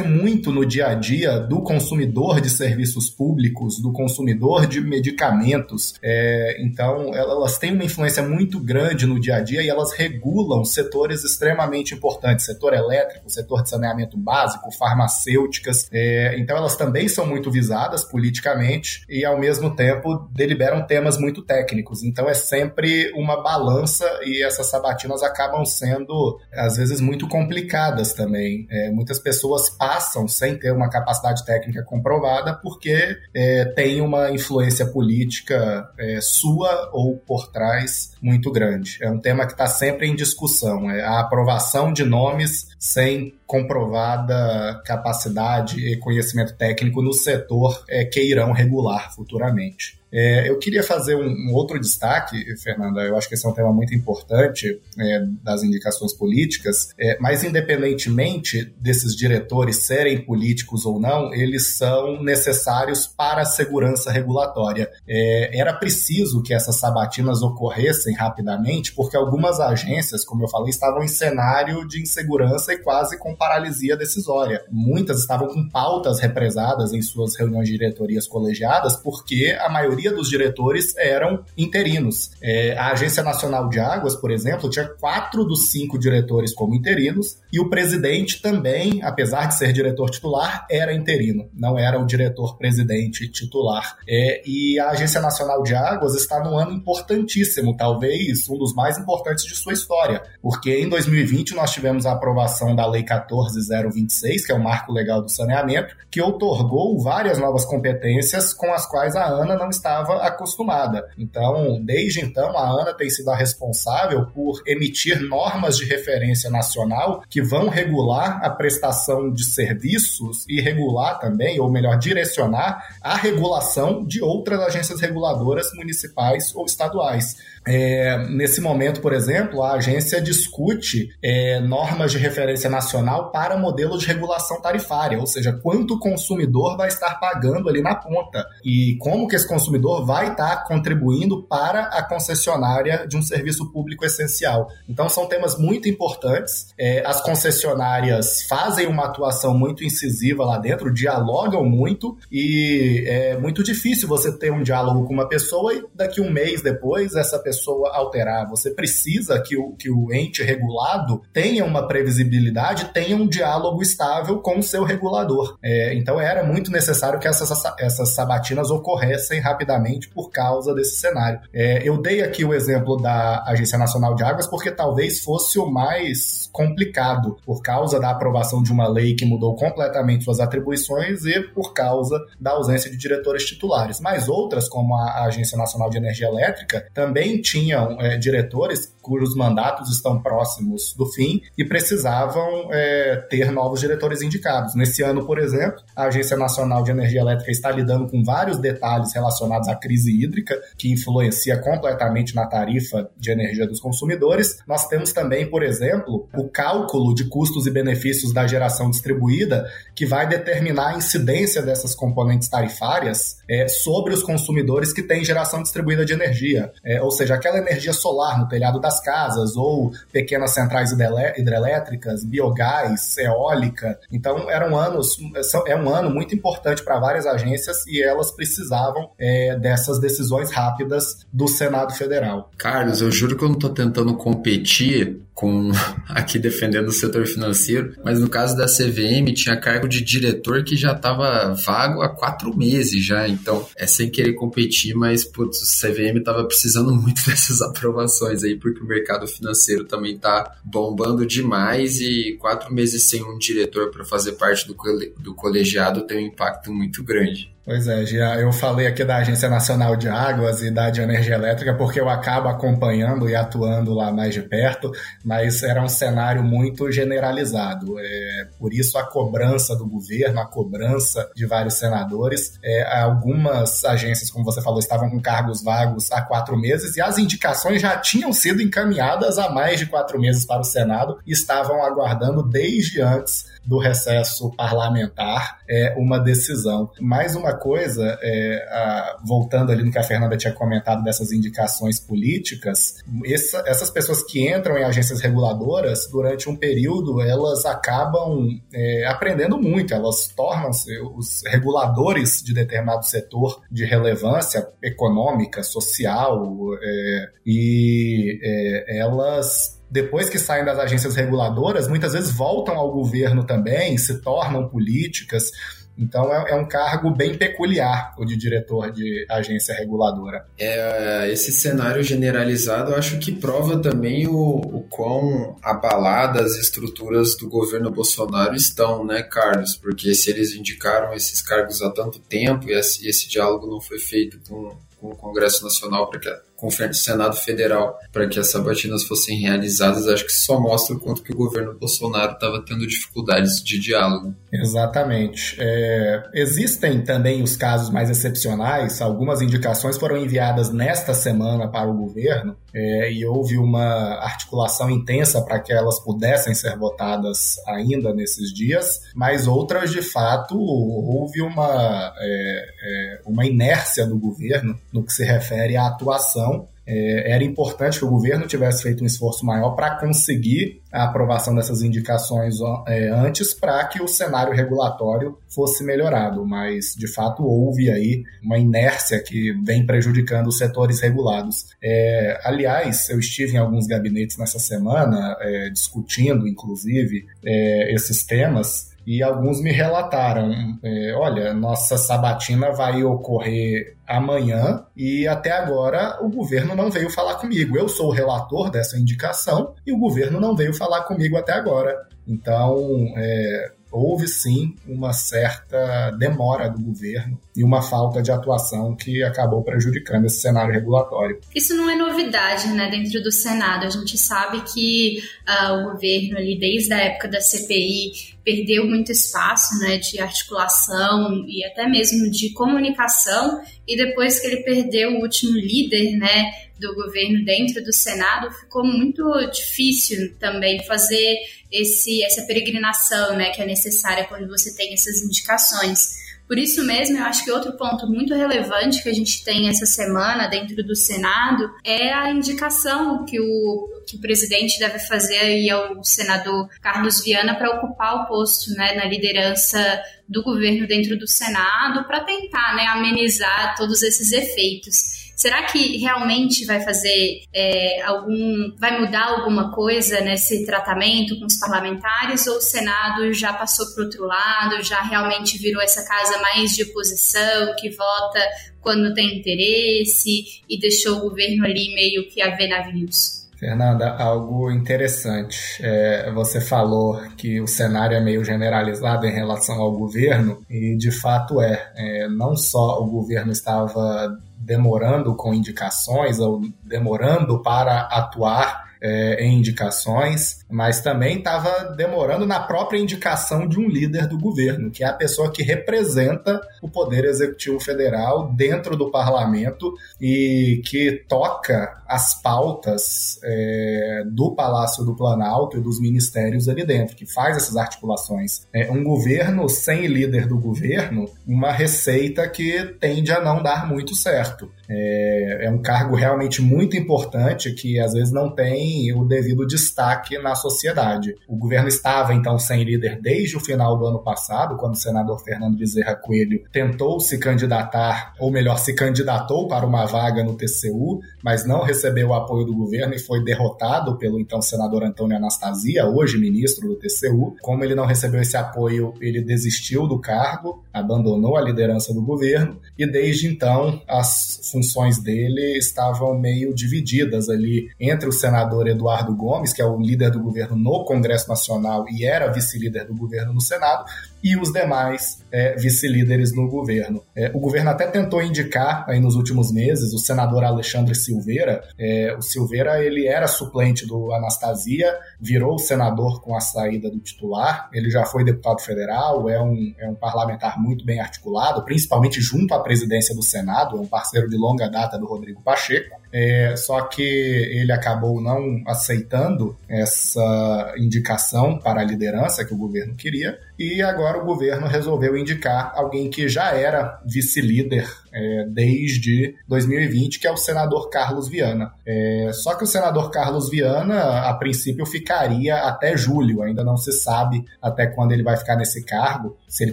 [0.00, 5.94] influenciam muito no dia a dia do consumidor de serviços públicos, do consumidor de medicamentos.
[6.02, 10.64] É, então, elas têm uma influência muito grande no dia a dia e elas regulam
[10.64, 15.88] setores extremamente importantes, setor elétrico, setor de saneamento básico, farmacêuticas.
[15.92, 21.42] É, então elas também são muito visadas politicamente e ao mesmo tempo deliberam temas muito
[21.42, 22.02] técnicos.
[22.02, 28.66] Então é sempre uma balança e essas sabatinas acabam sendo às vezes muito complicadas também.
[28.70, 34.84] É, muitas pessoas passam sem ter uma capacidade técnica comprovada porque é, tem uma influência
[34.84, 38.98] política é, sua ou por trás muito grande.
[39.00, 40.90] É um tema que está sempre em discussão.
[40.90, 48.20] É a aprovação de nomes sem comprovada capacidade e conhecimento técnico no setor é, que
[48.20, 49.98] irão regular futuramente.
[50.12, 53.54] É, eu queria fazer um, um, outro destaque, Fernanda, eu acho que esse é um
[53.54, 61.00] tema muito importante é, das indicações políticas, é, mas independentemente desses diretores serem políticos ou
[61.00, 64.90] não, eles são necessários para a segurança regulatória.
[65.08, 71.02] É, era preciso que essas sabatinas ocorressem rapidamente, porque algumas agências, como eu falei, estavam
[71.02, 74.64] em cenário de insegurança e quase com paralisia decisória.
[74.70, 80.12] Muitas estavam com pautas represadas em suas reuniões de diretorias colegiadas, porque a maioria maioria
[80.12, 82.30] dos diretores eram interinos.
[82.42, 87.38] É, a Agência Nacional de Águas, por exemplo, tinha quatro dos cinco diretores como interinos,
[87.52, 93.28] e o presidente também, apesar de ser diretor titular, era interino, não era o diretor-presidente
[93.30, 93.96] titular.
[94.08, 98.98] É, e a Agência Nacional de Águas está num ano importantíssimo, talvez um dos mais
[98.98, 104.52] importantes de sua história, porque em 2020 nós tivemos a aprovação da Lei 14026, que
[104.52, 109.26] é o marco legal do saneamento, que outorgou várias novas competências com as quais a
[109.26, 111.08] ANA não está estava acostumada.
[111.18, 117.22] Então, desde então, a ANA tem sido a responsável por emitir normas de referência nacional
[117.28, 124.04] que vão regular a prestação de serviços e regular também, ou melhor, direcionar a regulação
[124.04, 127.36] de outras agências reguladoras municipais ou estaduais.
[127.66, 133.98] É, nesse momento, por exemplo, a agência discute é, normas de referência nacional para modelo
[133.98, 138.96] de regulação tarifária, ou seja, quanto o consumidor vai estar pagando ali na ponta e
[138.98, 144.68] como que esse consumidor vai estar contribuindo para a concessionária de um serviço público essencial.
[144.88, 146.72] Então, são temas muito importantes.
[146.78, 153.62] É, as concessionárias fazem uma atuação muito incisiva lá dentro, dialogam muito e é muito
[153.62, 157.50] difícil você ter um diálogo com uma pessoa e daqui um mês depois essa pessoa
[157.50, 158.48] pessoa alterar.
[158.48, 164.40] Você precisa que o, que o ente regulado tenha uma previsibilidade, tenha um diálogo estável
[164.40, 165.58] com o seu regulador.
[165.62, 169.69] É, então era muito necessário que essas, essas sabatinas ocorressem rapidamente
[170.08, 171.40] por causa desse cenário.
[171.52, 175.66] É, eu dei aqui o exemplo da Agência Nacional de Águas porque talvez fosse o
[175.66, 181.40] mais complicado por causa da aprovação de uma lei que mudou completamente suas atribuições e
[181.40, 184.00] por causa da ausência de diretores titulares.
[184.00, 189.90] Mas outras, como a Agência Nacional de Energia Elétrica, também tinham é, diretores cujos mandatos
[189.90, 194.74] estão próximos do fim e precisavam é, ter novos diretores indicados.
[194.74, 199.12] Nesse ano, por exemplo, a Agência Nacional de Energia Elétrica está lidando com vários detalhes
[199.12, 204.58] relacionados à crise hídrica, que influencia completamente na tarifa de energia dos consumidores.
[204.66, 210.06] Nós temos também, por exemplo, o cálculo de custos e benefícios da geração distribuída, que
[210.06, 216.04] vai determinar a incidência dessas componentes tarifárias é, sobre os consumidores que têm geração distribuída
[216.04, 216.72] de energia.
[216.84, 223.18] É, ou seja, aquela energia solar no telhado das casas ou pequenas centrais hidrelétricas, biogás,
[223.18, 223.98] eólica.
[224.12, 225.18] Então, eram anos,
[225.66, 231.26] é um ano muito importante para várias agências e elas precisavam é, dessas decisões rápidas
[231.32, 232.50] do Senado Federal.
[232.56, 235.72] Carlos, eu juro que eu não estou tentando competir com
[236.06, 240.76] aqui defendendo o setor financeiro, mas no caso da CVM tinha cargo de diretor que
[240.76, 245.80] já estava vago há quatro meses já, então é sem querer competir, mas putz, o
[245.80, 252.00] CVM estava precisando muito dessas aprovações aí, porque o mercado financeiro também está bombando demais
[252.00, 254.76] e quatro meses sem um diretor para fazer parte do,
[255.18, 257.50] do colegiado tem um impacto muito grande.
[257.62, 261.34] Pois é, Gia, eu falei aqui da Agência Nacional de Águas e da de Energia
[261.34, 264.90] Elétrica porque eu acabo acompanhando e atuando lá mais de perto,
[265.22, 267.96] mas era um cenário muito generalizado.
[267.98, 272.58] É, por isso a cobrança do governo, a cobrança de vários senadores.
[272.64, 277.18] É, algumas agências, como você falou, estavam com cargos vagos há quatro meses e as
[277.18, 281.84] indicações já tinham sido encaminhadas há mais de quatro meses para o Senado e estavam
[281.84, 286.90] aguardando desde antes do recesso parlamentar é, uma decisão.
[287.00, 292.00] Mais uma coisa, é, a, voltando ali no que a Fernanda tinha comentado dessas indicações
[292.00, 299.06] políticas, essa, essas pessoas que entram em agências reguladoras, durante um período, elas acabam é,
[299.06, 308.40] aprendendo muito, elas tornam-se os reguladores de determinado setor de relevância econômica, social, é, e
[308.42, 314.20] é, elas depois que saem das agências reguladoras, muitas vezes voltam ao governo também, se
[314.20, 315.50] tornam políticas.
[315.98, 320.46] Então é, é, um cargo bem peculiar o de diretor de agência reguladora.
[320.56, 327.48] É, esse cenário generalizado acho que prova também o, o quão abaladas as estruturas do
[327.48, 329.76] governo Bolsonaro estão, né, Carlos?
[329.76, 333.98] Porque se eles indicaram esses cargos há tanto tempo e esse, esse diálogo não foi
[333.98, 336.28] feito com, com o Congresso Nacional para que
[336.60, 341.00] com o Senado Federal para que as sabatinas fossem realizadas, acho que só mostra o
[341.00, 344.34] quanto que o governo Bolsonaro estava tendo dificuldades de diálogo.
[344.52, 345.56] Exatamente.
[345.58, 351.96] É, existem também os casos mais excepcionais, algumas indicações foram enviadas nesta semana para o
[351.96, 358.52] governo é, e houve uma articulação intensa para que elas pudessem ser votadas ainda nesses
[358.52, 365.12] dias, mas outras, de fato, houve uma, é, é uma inércia do governo no que
[365.12, 366.49] se refere à atuação
[366.90, 371.54] é, era importante que o governo tivesse feito um esforço maior para conseguir a aprovação
[371.54, 372.56] dessas indicações
[372.88, 378.58] é, antes para que o cenário regulatório fosse melhorado, mas de fato houve aí uma
[378.58, 381.66] inércia que vem prejudicando os setores regulados.
[381.80, 388.89] É, aliás, eu estive em alguns gabinetes nessa semana é, discutindo, inclusive, é, esses temas
[389.06, 396.28] e alguns me relataram: é, olha, nossa sabatina vai ocorrer amanhã e até agora o
[396.28, 397.76] governo não veio falar comigo.
[397.76, 401.96] Eu sou o relator dessa indicação e o governo não veio falar comigo até agora.
[402.26, 402.76] Então,
[403.16, 409.62] é, houve sim uma certa demora do governo e uma falta de atuação que acabou
[409.62, 411.40] prejudicando esse cenário regulatório.
[411.54, 413.86] Isso não é novidade, né, dentro do Senado.
[413.86, 419.12] A gente sabe que uh, o governo ali desde a época da CPI perdeu muito
[419.12, 423.60] espaço, né, de articulação e até mesmo de comunicação.
[423.86, 428.84] E depois que ele perdeu o último líder, né, do governo dentro do Senado, ficou
[428.84, 431.38] muito difícil também fazer
[431.70, 436.18] esse, essa peregrinação, né, que é necessária quando você tem essas indicações.
[436.50, 439.86] Por isso mesmo, eu acho que outro ponto muito relevante que a gente tem essa
[439.86, 445.70] semana dentro do Senado é a indicação que o, que o presidente deve fazer aí
[445.70, 451.28] ao senador Carlos Viana para ocupar o posto né, na liderança do governo dentro do
[451.28, 455.19] Senado para tentar né, amenizar todos esses efeitos.
[455.40, 458.76] Será que realmente vai fazer é, algum.
[458.78, 462.46] vai mudar alguma coisa nesse tratamento com os parlamentares?
[462.46, 466.82] Ou o Senado já passou para outro lado, já realmente virou essa casa mais de
[466.82, 468.40] oposição, que vota
[468.82, 473.48] quando tem interesse e deixou o governo ali meio que a ver navios?
[473.58, 475.80] Fernanda, algo interessante.
[475.80, 481.10] É, você falou que o cenário é meio generalizado em relação ao governo, e de
[481.10, 481.92] fato é.
[481.96, 484.38] é não só o governo estava
[484.70, 492.60] demorando com indicações ou demorando para atuar é, em indicações, mas também estava demorando na
[492.60, 497.24] própria indicação de um líder do governo, que é a pessoa que representa o Poder
[497.24, 505.78] Executivo Federal dentro do parlamento e que toca as pautas é, do Palácio do Planalto
[505.78, 508.66] e dos ministérios ali dentro, que faz essas articulações.
[508.72, 514.14] É um governo sem líder do governo, uma receita que tende a não dar muito
[514.14, 514.70] certo.
[514.88, 520.38] É, é um cargo realmente muito importante que às vezes não tem o devido destaque
[520.38, 521.34] na sociedade.
[521.48, 525.38] O governo estava então sem líder desde o final do ano passado, quando o senador
[525.42, 531.20] Fernando Bezerra Coelho tentou se candidatar, ou melhor, se candidatou para uma vaga no TCU,
[531.42, 536.06] mas não recebeu o apoio do governo e foi derrotado pelo então senador Antônio Anastasia,
[536.06, 537.56] hoje ministro do TCU.
[537.60, 542.78] Como ele não recebeu esse apoio, ele desistiu do cargo, abandonou a liderança do governo
[542.98, 549.72] e desde então as funções dele estavam meio divididas ali entre o senador Eduardo Gomes,
[549.72, 553.60] que é o líder do governo no Congresso Nacional e era vice-líder do governo no
[553.60, 554.04] Senado,
[554.42, 557.22] e os demais é, vice-líderes no governo.
[557.36, 561.82] É, o governo até tentou indicar aí nos últimos meses o senador Alexandre Silveira.
[561.98, 567.88] É, o Silveira ele era suplente do Anastasia, virou senador com a saída do titular.
[567.92, 572.74] Ele já foi deputado federal, é um, é um parlamentar muito bem articulado, principalmente junto
[572.74, 576.19] à presidência do Senado, é um parceiro de longa data do Rodrigo Pacheco.
[576.32, 583.14] É, só que ele acabou não aceitando essa indicação para a liderança que o governo
[583.16, 590.38] queria, e agora o governo resolveu indicar alguém que já era vice-líder é, desde 2020,
[590.38, 591.92] que é o senador Carlos Viana.
[592.06, 597.12] É, só que o senador Carlos Viana, a princípio, ficaria até julho, ainda não se
[597.12, 599.92] sabe até quando ele vai ficar nesse cargo, se ele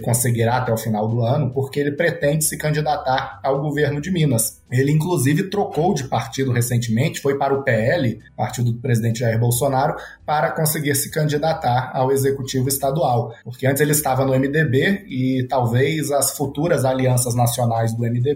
[0.00, 4.62] conseguirá até o final do ano, porque ele pretende se candidatar ao governo de Minas.
[4.70, 9.96] Ele, inclusive, trocou de partido recentemente, foi para o PL, partido do presidente Jair Bolsonaro,
[10.26, 13.34] para conseguir se candidatar ao executivo estadual.
[13.44, 18.27] Porque antes ele estava no MDB e talvez as futuras alianças nacionais do MDB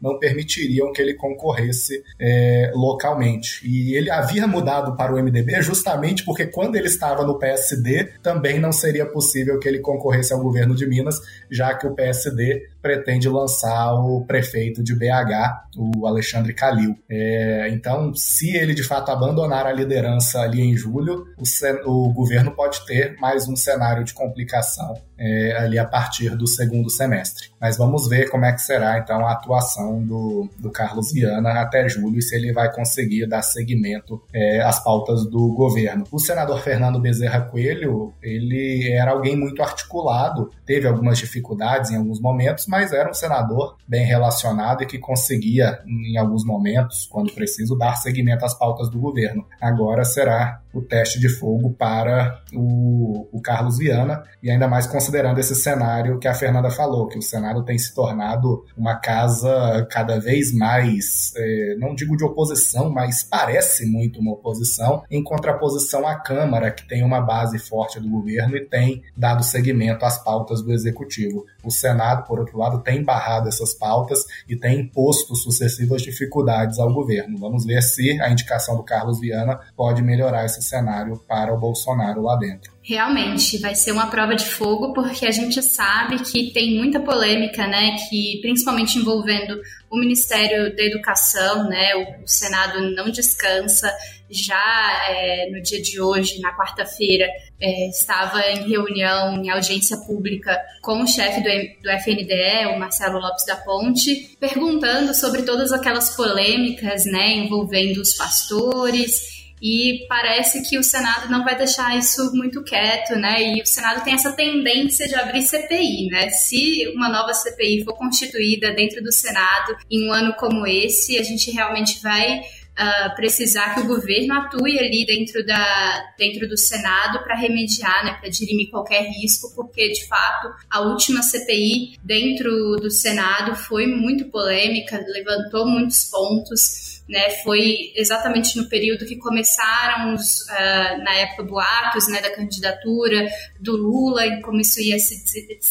[0.00, 3.60] não permitiriam que ele concorresse é, localmente.
[3.64, 8.58] E ele havia mudado para o MDB justamente porque quando ele estava no PSD também
[8.58, 13.28] não seria possível que ele concorresse ao governo de Minas, já que o PSD pretende
[13.28, 16.96] lançar o prefeito de BH, o Alexandre Calil.
[17.08, 22.52] É, então, se ele de fato abandonar a liderança ali em julho, o, o governo
[22.52, 27.50] pode ter mais um cenário de complicação é, ali a partir do segundo semestre.
[27.60, 31.88] Mas vamos ver como é que será então a atuação do, do Carlos Viana até
[31.88, 36.04] julho e se ele vai conseguir dar seguimento é, às pautas do governo.
[36.12, 42.20] O senador Fernando Bezerra Coelho, ele era alguém muito articulado, teve algumas dificuldades em alguns
[42.20, 47.76] momentos, mas era um senador bem relacionado e que conseguia, em alguns momentos, quando preciso,
[47.76, 49.46] dar seguimento às pautas do governo.
[49.60, 55.38] Agora será o teste de fogo para o, o Carlos Viana, e ainda mais considerando
[55.38, 60.18] esse cenário que a Fernanda falou, que o Senado tem se tornado uma casa cada
[60.18, 66.14] vez mais, é, não digo de oposição, mas parece muito uma oposição, em contraposição à
[66.14, 70.72] Câmara, que tem uma base forte do governo e tem dado seguimento às pautas do
[70.72, 71.44] Executivo.
[71.64, 76.92] O Senado, por outro lado, tem barrado essas pautas e tem imposto sucessivas dificuldades ao
[76.92, 77.38] governo.
[77.38, 82.22] Vamos ver se a indicação do Carlos Viana pode melhorar esse cenário para o Bolsonaro
[82.22, 82.78] lá dentro.
[82.88, 87.66] Realmente, vai ser uma prova de fogo, porque a gente sabe que tem muita polêmica,
[87.66, 87.96] né?
[88.08, 89.60] Que principalmente envolvendo
[89.90, 91.94] o Ministério da Educação, né?
[91.96, 93.94] O, o Senado não descansa.
[94.30, 97.26] Já é, no dia de hoje, na quarta-feira,
[97.60, 103.18] é, estava em reunião, em audiência pública com o chefe do, do FNDE, o Marcelo
[103.18, 107.36] Lopes da Ponte, perguntando sobre todas aquelas polêmicas, né?
[107.36, 113.54] Envolvendo os pastores e parece que o Senado não vai deixar isso muito quieto, né?
[113.54, 116.30] E o Senado tem essa tendência de abrir CPI, né?
[116.30, 121.22] Se uma nova CPI for constituída dentro do Senado em um ano como esse, a
[121.22, 122.40] gente realmente vai
[122.78, 128.16] Uh, precisar que o governo atue ali dentro, da, dentro do Senado para remediar, né,
[128.20, 134.26] para dirimir qualquer risco, porque de fato a última CPI dentro do Senado foi muito
[134.26, 141.44] polêmica, levantou muitos pontos né, foi exatamente no período que começaram os, uh, na época
[141.44, 143.26] boatos né, da candidatura
[143.58, 145.24] do Lula e como isso ia se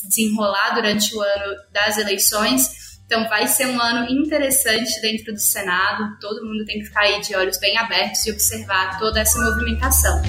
[0.04, 2.88] desenrolar durante o ano das eleições.
[3.06, 7.22] Então vai ser um ano interessante dentro do Senado, todo mundo tem que ficar aí
[7.22, 10.22] de olhos bem abertos e observar toda essa movimentação.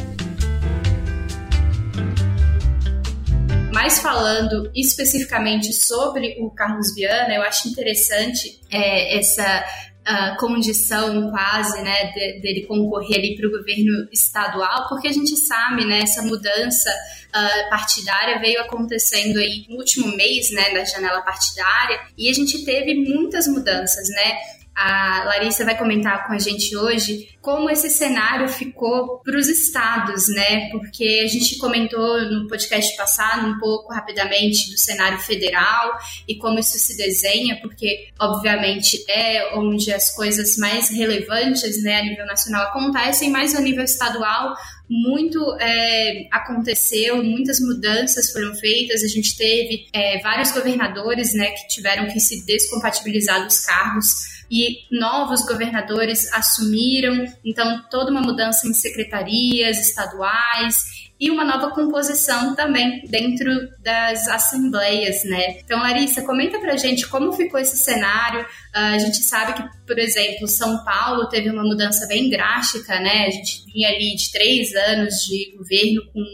[3.72, 9.64] Mas falando especificamente sobre o Carlos Viana, eu acho interessante é, essa
[10.08, 15.36] uh, condição quase, né, de, dele concorrer ali para o governo estadual, porque a gente
[15.36, 21.20] sabe, né, essa mudança uh, partidária veio acontecendo aí no último mês, né, da janela
[21.20, 26.76] partidária, e a gente teve muitas mudanças, né, a Larissa vai comentar com a gente
[26.76, 30.68] hoje como esse cenário ficou para os estados, né?
[30.70, 35.98] Porque a gente comentou no podcast passado um pouco rapidamente do cenário federal
[36.28, 42.04] e como isso se desenha, porque obviamente é onde as coisas mais relevantes, né, a
[42.04, 44.54] nível nacional acontecem, mas a nível estadual
[44.88, 49.02] muito é, aconteceu, muitas mudanças foram feitas.
[49.02, 54.86] A gente teve é, vários governadores né, que tiveram que se descompatibilizar dos cargos e
[54.90, 63.02] novos governadores assumiram, então toda uma mudança em secretarias estaduais e uma nova composição também
[63.08, 63.50] dentro
[63.82, 65.58] das assembleias, né?
[65.64, 68.42] Então, Larissa, comenta pra gente como ficou esse cenário.
[68.42, 73.26] Uh, a gente sabe que, por exemplo, São Paulo teve uma mudança bem drástica, né?
[73.26, 76.24] A gente vinha ali de três anos de governo com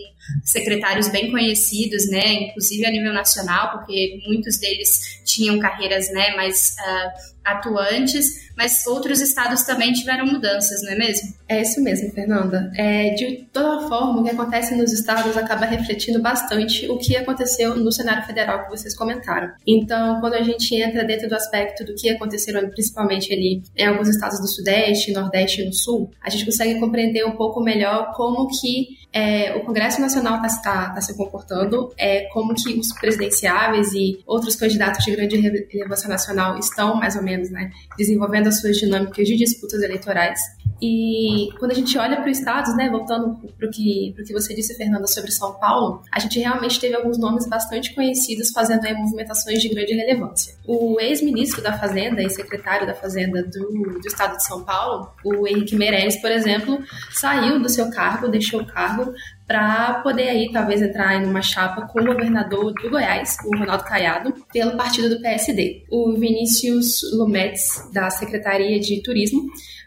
[0.42, 2.32] secretários bem conhecidos, né?
[2.32, 9.20] Inclusive a nível nacional, porque muitos deles tinham carreiras, né, mais uh, atuantes, mas outros
[9.20, 11.34] estados também tiveram mudanças, não é mesmo?
[11.48, 12.72] É isso mesmo, Fernanda.
[12.76, 17.76] É, de toda forma, o que acontece nos estados acaba refletindo bastante o que aconteceu
[17.76, 19.52] no cenário federal que vocês comentaram.
[19.66, 24.08] Então, quando a gente entra dentro do aspecto do que aconteceu principalmente ali em alguns
[24.08, 28.48] estados do Sudeste, Nordeste e no Sul, a gente consegue compreender um pouco melhor como
[28.48, 33.92] que é, o Congresso Nacional está tá, tá se comportando, é, como que os presidenciáveis
[33.92, 35.36] e outros candidatos de grande
[35.70, 40.40] relevância nacional estão mais ou menos né, desenvolvendo as suas dinâmicas de disputas eleitorais.
[40.80, 44.54] E quando a gente olha para os estados, né, voltando para o que, que você
[44.54, 48.94] disse, Fernanda, sobre São Paulo, a gente realmente teve alguns nomes bastante conhecidos fazendo aí
[48.94, 50.54] movimentações de grande relevância.
[50.66, 55.46] O ex-ministro da Fazenda e secretário da Fazenda do, do estado de São Paulo, o
[55.46, 56.78] Henrique Meirelles, por exemplo,
[57.10, 59.12] saiu do seu cargo, deixou o cargo
[59.46, 63.84] para poder aí talvez entrar em uma chapa com o governador do Goiás, o Ronaldo
[63.84, 65.84] Caiado, pelo partido do PSD.
[65.90, 69.42] O Vinícius Lumetz, da Secretaria de Turismo,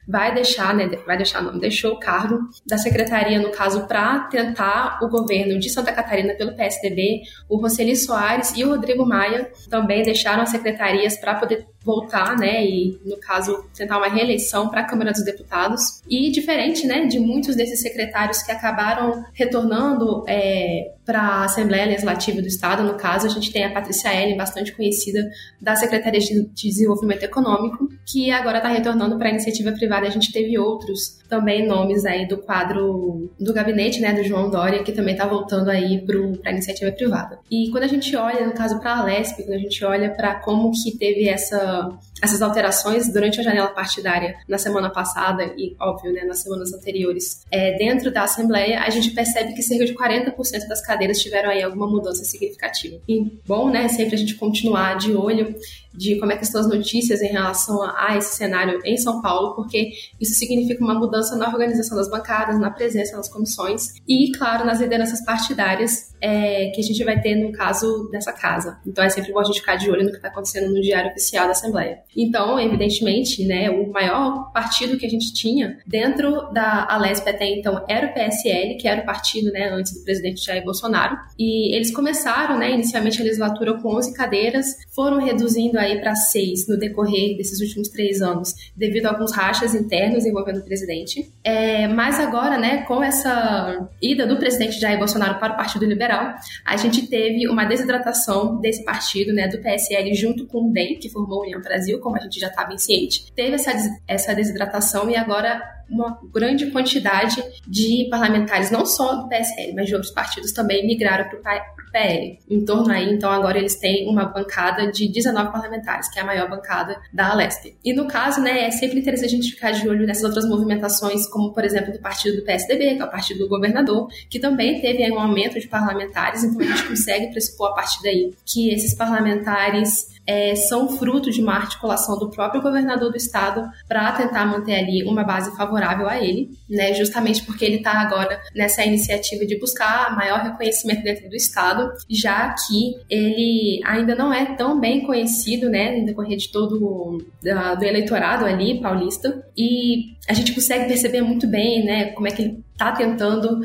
[0.08, 5.00] vai deixar, né, vai deixar não, deixou o cargo da secretaria, no caso, para tentar
[5.02, 10.04] o governo de Santa Catarina pelo PSDB, o Roseli Soares e o Rodrigo Maia também
[10.04, 14.86] deixaram as secretarias para poder voltar, né, e no caso tentar uma reeleição para a
[14.86, 16.02] Câmara dos Deputados.
[16.10, 22.42] E diferente, né, de muitos desses secretários que acabaram retornando é, para a Assembleia Legislativa
[22.42, 25.26] do Estado, no caso, a gente tem a Patrícia Ellen, bastante conhecida
[25.60, 30.06] da Secretaria de Desenvolvimento Econômico, que agora está retornando para a iniciativa privada.
[30.06, 34.84] A gente teve outros também nomes aí do quadro do gabinete, né, do João Dória,
[34.84, 37.40] que também está voltando aí para a iniciativa privada.
[37.50, 40.36] E quando a gente olha, no caso, para a Lesp, quando a gente olha para
[40.42, 41.90] como que teve essa
[42.22, 47.46] essas alterações durante a janela partidária na semana passada e, óbvio, né, nas semanas anteriores,
[47.52, 51.62] é, dentro da Assembleia, a gente percebe que cerca de 40% das cadeiras tiveram aí
[51.62, 53.00] alguma mudança significativa.
[53.08, 55.56] E bom, né, sempre a gente continuar de olho
[55.98, 59.22] de como é que estão as notícias em relação a, a esse cenário em São
[59.22, 59.92] Paulo, porque
[60.22, 64.80] isso significa uma mudança na organização das bancadas, na presença nas comissões e, claro, nas
[64.80, 68.80] lideranças partidárias é, que a gente vai ter no caso dessa casa.
[68.86, 71.12] Então é sempre bom a gente ficar de olho no que está acontecendo no Diário
[71.12, 72.00] Oficial da Assembleia.
[72.16, 77.84] Então, evidentemente, né, o maior partido que a gente tinha dentro da Alesp até então
[77.88, 81.18] era o PSL, que era o partido né, antes do presidente Jair Bolsonaro.
[81.38, 86.68] E eles começaram, né, inicialmente a legislatura com 11 cadeiras, foram reduzindo aí para seis
[86.68, 91.32] no decorrer desses últimos três anos, devido a alguns rachas internos envolvendo o presidente.
[91.44, 96.36] É, mas agora, né, com essa ida do presidente Jair Bolsonaro para o Partido Liberal,
[96.66, 101.10] a gente teve uma desidratação desse partido, né, do PSL junto com o DEM, que
[101.10, 103.32] formou a União Brasil, como a gente já estava em ciente.
[103.36, 103.72] Teve essa,
[104.08, 109.94] essa desidratação e agora uma grande quantidade de parlamentares, não só do PSL, mas de
[109.94, 112.40] outros partidos também migraram para o PL.
[112.50, 116.26] Em torno aí, então, agora eles têm uma bancada de 19 parlamentares, que é a
[116.26, 117.76] maior bancada da Alesp.
[117.84, 121.28] E no caso, né, é sempre interessante a gente ficar de olho nessas outras movimentações,
[121.28, 124.82] como, por exemplo, do partido do PSDB, que é o partido do governador, que também
[124.82, 128.70] teve aí, um aumento de parlamentares, então a gente consegue pressupor a partir daí que
[128.70, 134.46] esses parlamentares é, são fruto de uma articulação do próprio governador do estado para tentar
[134.46, 139.46] manter ali uma base favorável a ele, né, justamente porque ele está agora nessa iniciativa
[139.46, 145.06] de buscar maior reconhecimento dentro do estado, já que ele ainda não é tão bem
[145.06, 150.88] conhecido, né, no decorrer de todo da, do eleitorado ali paulista, e a gente consegue
[150.88, 153.60] perceber muito bem, né, como é que ele está tentando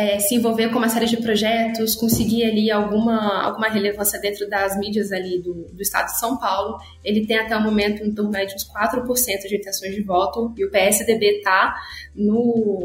[0.00, 4.78] é, se envolver com uma série de projetos, conseguir ali alguma, alguma relevância dentro das
[4.78, 6.78] mídias ali do, do estado de São Paulo.
[7.04, 9.04] Ele tem até o momento em torno de uns 4%
[9.46, 11.74] de intenções de voto e o PSDB está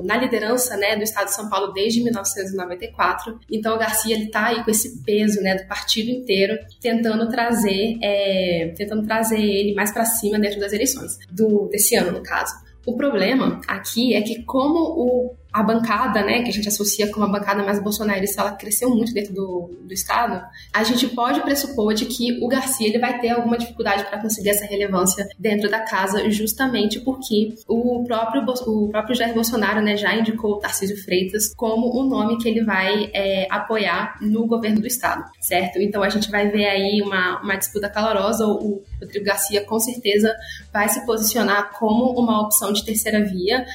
[0.04, 3.40] na liderança né, do estado de São Paulo desde 1994.
[3.50, 8.74] Então o Garcia está aí com esse peso né, do partido inteiro tentando trazer, é,
[8.76, 12.54] tentando trazer ele mais para cima dentro das eleições, do, desse ano no caso.
[12.86, 17.16] O problema aqui é que como o a bancada, né, que a gente associa com
[17.16, 21.94] uma bancada mais bolsonarista, ela cresceu muito dentro do, do Estado, a gente pode pressupor
[21.94, 25.80] de que o Garcia ele vai ter alguma dificuldade para conseguir essa relevância dentro da
[25.80, 31.54] casa, justamente porque o próprio, o próprio Jair Bolsonaro né, já indicou o Tarcísio Freitas
[31.56, 35.80] como o nome que ele vai é, apoiar no governo do Estado, certo?
[35.80, 40.36] Então a gente vai ver aí uma, uma disputa calorosa, o Rodrigo Garcia com certeza
[40.74, 43.66] vai se posicionar como uma opção de terceira via,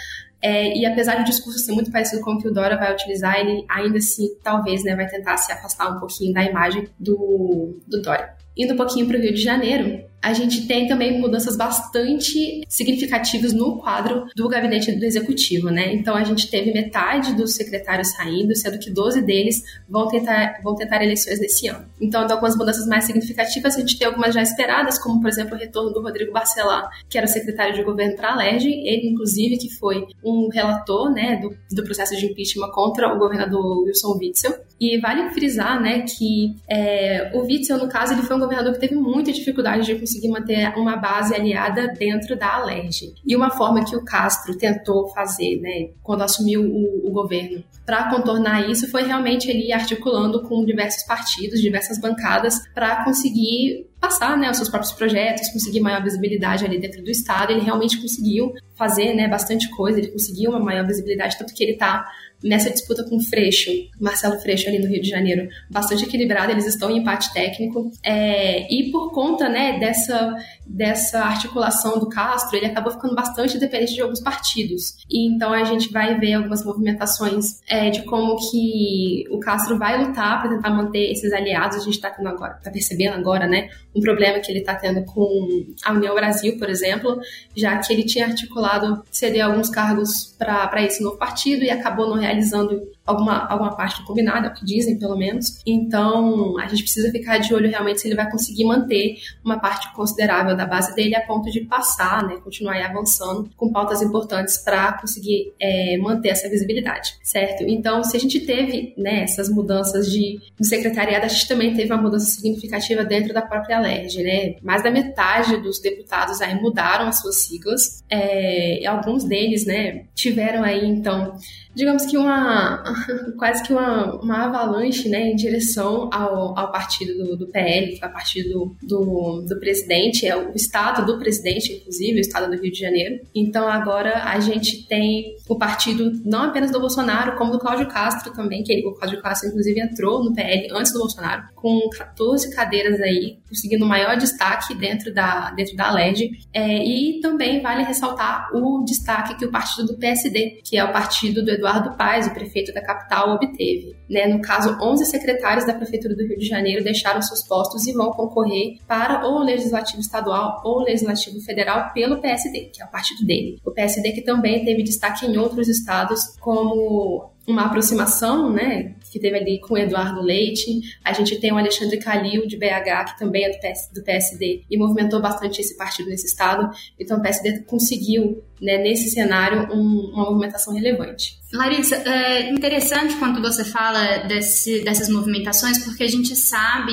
[0.43, 3.39] é, e apesar do discurso ser muito parecido com o que o Dora vai utilizar,
[3.39, 8.01] ele ainda assim, talvez, né, vai tentar se afastar um pouquinho da imagem do, do
[8.01, 8.35] Dória.
[8.57, 13.53] Indo um pouquinho para o Rio de Janeiro, a gente tem também mudanças bastante significativas
[13.53, 15.95] no quadro do gabinete do executivo, né?
[15.95, 20.75] Então a gente teve metade dos secretários saindo, sendo que 12 deles vão tentar, vão
[20.75, 21.87] tentar eleições nesse ano.
[22.01, 25.55] Então, de algumas mudanças mais significativas, a gente tem algumas já esperadas, como por exemplo
[25.55, 29.09] o retorno do Rodrigo Barcelar, que era o secretário de governo para a LERJ, ele
[29.09, 34.19] inclusive que foi um relator, né, do, do processo de impeachment contra o governador Wilson
[34.19, 34.55] Witzel.
[34.81, 38.81] E vale frisar, né, que é, o Witzel, no caso, ele foi um governador que
[38.81, 43.15] teve muita dificuldade de conseguir manter uma base aliada dentro da Alerj.
[43.25, 48.11] E uma forma que o Castro tentou fazer, né, quando assumiu o, o governo, para
[48.11, 54.51] contornar isso foi realmente ele articulando com diversos partidos, diversas bancadas, para conseguir passar né,
[54.51, 57.53] os seus próprios projetos, conseguir maior visibilidade ali dentro do Estado.
[57.53, 61.73] Ele realmente conseguiu fazer né, bastante coisa, ele conseguiu uma maior visibilidade, tanto que ele
[61.73, 62.07] está
[62.43, 63.71] nessa disputa com o Freixo,
[64.01, 68.73] Marcelo Freixo ali no Rio de Janeiro, bastante equilibrada, eles estão em empate técnico, é,
[68.73, 70.37] e por conta, né, dessa,
[70.71, 75.65] dessa articulação do Castro, ele acabou ficando bastante dependente de alguns partidos, e então a
[75.65, 80.71] gente vai ver algumas movimentações é, de como que o Castro vai lutar para tentar
[80.71, 84.61] manter esses aliados, a gente está agora, tá percebendo agora, né, um problema que ele
[84.61, 87.19] está tendo com a União Brasil, por exemplo,
[87.57, 92.17] já que ele tinha articulado ceder alguns cargos para esse novo partido e acabou não
[92.17, 95.61] realizando alguma, alguma parte do combinado, é o que dizem, pelo menos.
[95.67, 99.93] Então, a gente precisa ficar de olho realmente se ele vai conseguir manter uma parte
[99.95, 104.93] considerável da base dele a ponto de passar, né, continuar avançando com pautas importantes para
[104.95, 107.65] conseguir é, manter essa visibilidade, certo?
[107.65, 111.93] Então, se a gente teve né, essas mudanças de, no secretariado, a gente também teve
[111.93, 114.55] uma mudança significativa dentro da própria LERJ, né?
[114.63, 120.63] Mais da metade dos deputados aí mudaram as suas siglas, é, alguns deles, né, tiveram
[120.63, 121.37] aí, então,
[121.75, 122.83] digamos que uma
[123.39, 128.05] quase que uma, uma avalanche né, em direção ao, ao partido do, do PL, que
[128.05, 132.73] é partido do, do presidente, é o estado do presidente, inclusive, o estado do Rio
[132.73, 133.21] de Janeiro.
[133.35, 138.33] Então agora a gente tem o partido não apenas do Bolsonaro, como do Cláudio Castro
[138.33, 142.55] também, que ele, o Cláudio Castro inclusive entrou no PL antes do Bolsonaro, com 14
[142.55, 146.31] cadeiras aí, conseguindo maior destaque dentro da, dentro da LED.
[146.53, 150.93] É, e também vale ressaltar o destaque que o partido do PSD, que é o
[150.93, 153.97] partido do Eduardo Paes, o prefeito da capital, obteve.
[154.09, 154.27] Né?
[154.27, 158.11] No caso, 11 secretários da Prefeitura do Rio de Janeiro deixaram seus postos e vão
[158.11, 162.91] concorrer para ou o Legislativo Estadual ou o Legislativo Federal pelo PSD, que é o
[162.91, 163.59] partido dele.
[163.65, 169.37] O PSD que também teve destaque em outros estados, como uma aproximação, né, que teve
[169.37, 170.81] ali com o Eduardo Leite.
[171.05, 173.59] A gente tem o Alexandre Calil, de BH, que também é do,
[173.95, 176.71] do PSD e movimentou bastante esse partido nesse estado.
[176.99, 181.41] Então o PSD conseguiu, né, nesse cenário, um, uma movimentação relevante.
[181.53, 186.93] Larissa, é interessante quando você fala desse, dessas movimentações, porque a gente sabe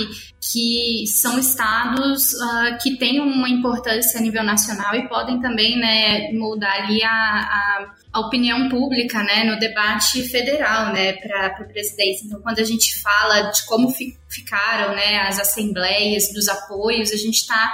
[0.51, 6.32] que são estados uh, que têm uma importância a nível nacional e podem também né,
[6.32, 12.26] moldar ali a, a, a opinião pública né, no debate federal né, para a presidência.
[12.26, 17.18] Então, quando a gente fala de como fi, ficaram né, as assembleias, dos apoios, a
[17.18, 17.74] gente está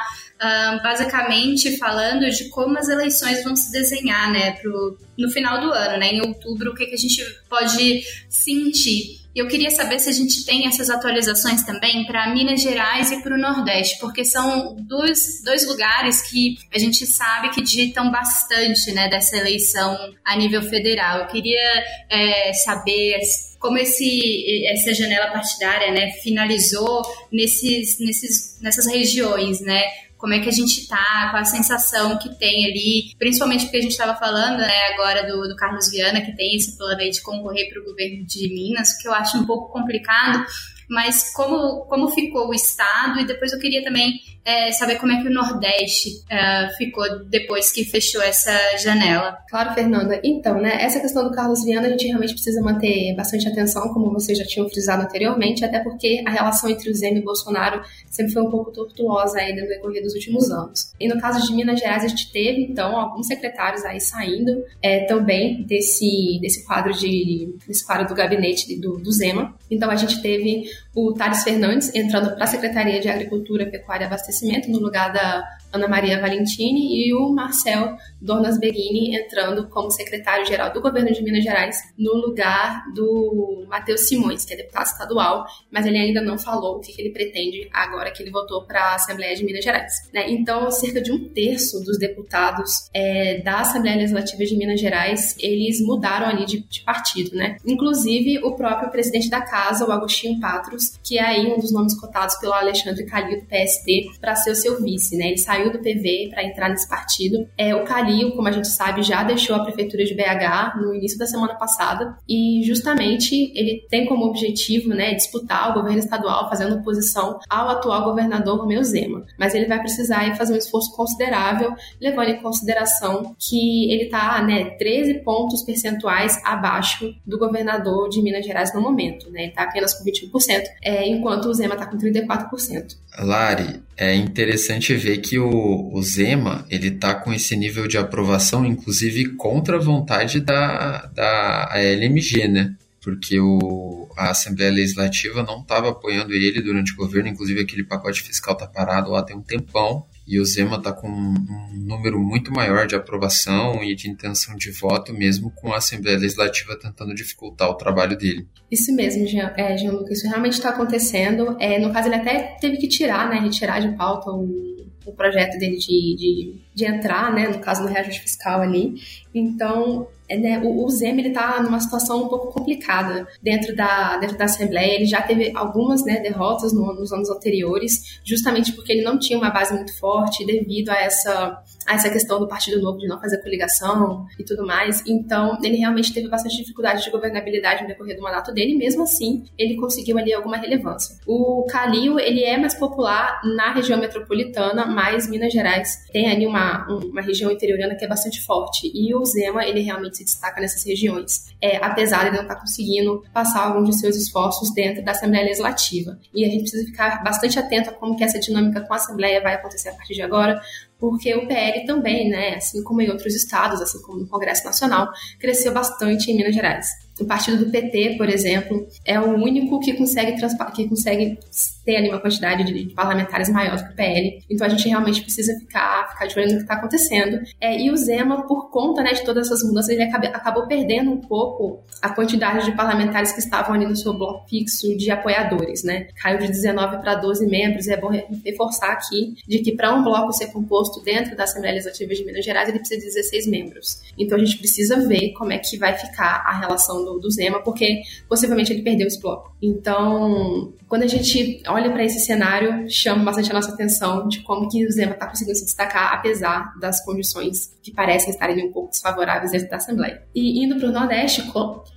[0.81, 5.97] basicamente falando de como as eleições vão se desenhar né, pro, no final do ano,
[5.97, 9.23] né, em outubro, o que, que a gente pode sentir.
[9.35, 13.21] E eu queria saber se a gente tem essas atualizações também para Minas Gerais e
[13.23, 18.91] para o Nordeste, porque são dois, dois lugares que a gente sabe que digitam bastante
[18.91, 21.19] né, dessa eleição a nível federal.
[21.19, 23.19] Eu queria é, saber
[23.59, 29.81] como esse, essa janela partidária né, finalizou nesses, nesses, nessas regiões, né?
[30.23, 33.81] Como é que a gente tá, qual a sensação que tem ali, principalmente porque a
[33.81, 37.21] gente estava falando né, agora do, do, Carlos Viana, que tem esse plano aí de
[37.21, 40.45] concorrer para o governo de Minas, que eu acho um pouco complicado,
[40.93, 44.13] mas como, como ficou o Estado, e depois eu queria também
[44.45, 49.37] é, saber como é que o Nordeste é, ficou depois que fechou essa janela.
[49.49, 50.19] Claro, Fernanda.
[50.23, 54.11] Então, né, essa questão do Carlos Viana a gente realmente precisa manter bastante atenção, como
[54.11, 57.81] vocês já tinham frisado anteriormente, até porque a relação entre o Zema e o Bolsonaro
[58.09, 60.93] sempre foi um pouco tortuosa aí no decorrer dos últimos anos.
[60.99, 65.05] E no caso de Minas Gerais, a gente teve, então, alguns secretários aí saindo é,
[65.05, 69.55] também desse, desse quadro de desse quadro do gabinete do, do Zema.
[69.71, 74.07] Então, a gente teve o Thales Fernandes entrando para a Secretaria de Agricultura, Pecuária e
[74.07, 80.71] Abastecimento, no lugar da Ana Maria Valentini e o Marcel Dornas Berini entrando como secretário-geral
[80.71, 85.85] do governo de Minas Gerais no lugar do Matheus Simões, que é deputado estadual, mas
[85.85, 89.35] ele ainda não falou o que, ele pretende agora que ele votou para a Assembleia
[89.35, 89.93] de Minas Gerais.
[90.13, 90.29] Né?
[90.29, 95.81] Então, cerca de um terço dos deputados é, da Assembleia Legislativa de Minas Gerais, eles
[95.81, 97.57] mudaram ali de, de partido, né?
[97.65, 101.99] Inclusive o próprio presidente da casa, o Agostinho Patros, que é aí um dos nomes
[101.99, 105.27] cotados pelo Alexandre Calil do PSD para ser o seu vice, né?
[105.27, 107.47] Ele saiu saiu do PV para entrar nesse partido.
[107.57, 111.17] É, o Calil, como a gente sabe, já deixou a prefeitura de BH no início
[111.17, 116.75] da semana passada e justamente ele tem como objetivo né, disputar o governo estadual fazendo
[116.75, 119.25] oposição ao atual governador Romeu Zema.
[119.39, 124.71] Mas ele vai precisar fazer um esforço considerável, levando em consideração que ele está né,
[124.71, 129.29] 13 pontos percentuais abaixo do governador de Minas Gerais no momento.
[129.31, 129.43] Né?
[129.43, 132.95] Ele está apenas com 21%, é, enquanto o Zema está com 34%.
[133.19, 138.65] Lari, é interessante ver que o, o Zema ele está com esse nível de aprovação,
[138.65, 142.75] inclusive contra a vontade da, da LMG, né?
[143.01, 148.21] Porque o, a Assembleia Legislativa não estava apoiando ele durante o governo, inclusive aquele pacote
[148.21, 151.35] fiscal está parado lá tem um tempão e o Zema está com um
[151.73, 156.79] número muito maior de aprovação e de intenção de voto, mesmo com a Assembleia Legislativa
[156.79, 158.47] tentando dificultar o trabalho dele.
[158.71, 161.57] Isso mesmo, Jean, é, Jean Lucas, isso realmente está acontecendo.
[161.59, 165.57] É, no caso, ele até teve que tirar, né, retirar de pauta o, o projeto
[165.57, 168.95] dele de, de, de entrar, né, no caso, no reajuste fiscal ali.
[169.33, 174.37] Então, né, o, o Zema ele está numa situação um pouco complicada dentro da, dentro
[174.37, 174.95] da Assembleia.
[174.95, 179.37] Ele já teve algumas né, derrotas no, nos anos anteriores, justamente porque ele não tinha
[179.37, 183.19] uma base muito forte devido a essa, a essa questão do Partido Novo de não
[183.19, 185.03] fazer coligação e tudo mais.
[185.07, 189.43] Então, ele realmente teve bastante dificuldade de governabilidade no decorrer do mandato dele, mesmo assim,
[189.57, 191.17] ele conseguiu ali alguma relevância.
[191.27, 196.87] O Calil, ele é mais popular na região metropolitana, mas Minas Gerais tem ali uma,
[196.87, 198.91] uma região interiorana que é bastante forte.
[198.93, 202.61] E o Zema, ele realmente se destaca nessas regiões, é, apesar de não estar tá
[202.61, 206.17] conseguindo passar alguns de seus esforços dentro da Assembleia Legislativa.
[206.33, 209.41] E a gente precisa ficar bastante atento a como que essa dinâmica com a Assembleia
[209.41, 210.61] vai acontecer a partir de agora,
[210.99, 215.09] porque o PL também, né, assim como em outros estados, assim como no Congresso Nacional,
[215.39, 216.87] cresceu bastante em Minas Gerais.
[217.19, 220.33] O partido do PT, por exemplo, é o único que consegue,
[220.75, 221.37] que consegue
[221.85, 224.43] ter ali uma quantidade de, parlamentares maior do que o PL.
[224.49, 227.41] Então a gente realmente precisa ficar, ficar de olho no que está acontecendo.
[227.59, 231.17] É, e o Zema, por conta né, de todas essas mudanças, ele acabou, perdendo um
[231.17, 235.83] pouco a quantidade de parlamentares que estavam ali no seu bloco fixo de apoiadores.
[235.83, 236.07] Né?
[236.21, 237.87] Caiu de 19 para 12 membros.
[237.87, 238.09] É bom
[238.43, 242.45] reforçar aqui de que para um bloco ser composto dentro da Assembleia Legislativa de Minas
[242.45, 244.01] Gerais, ele precisa de 16 membros.
[244.17, 247.61] Então a gente precisa ver como é que vai ficar a relação do, do Zema,
[247.61, 249.55] porque possivelmente ele perdeu esse bloco.
[249.61, 254.69] Então, quando a gente olha para esse cenário, chama bastante a nossa atenção de como
[254.69, 258.89] que o Zema está conseguindo se destacar, apesar das condições que parecem estarem um pouco
[258.89, 260.23] desfavoráveis dentro da Assembleia.
[260.33, 261.43] E indo para o Nordeste,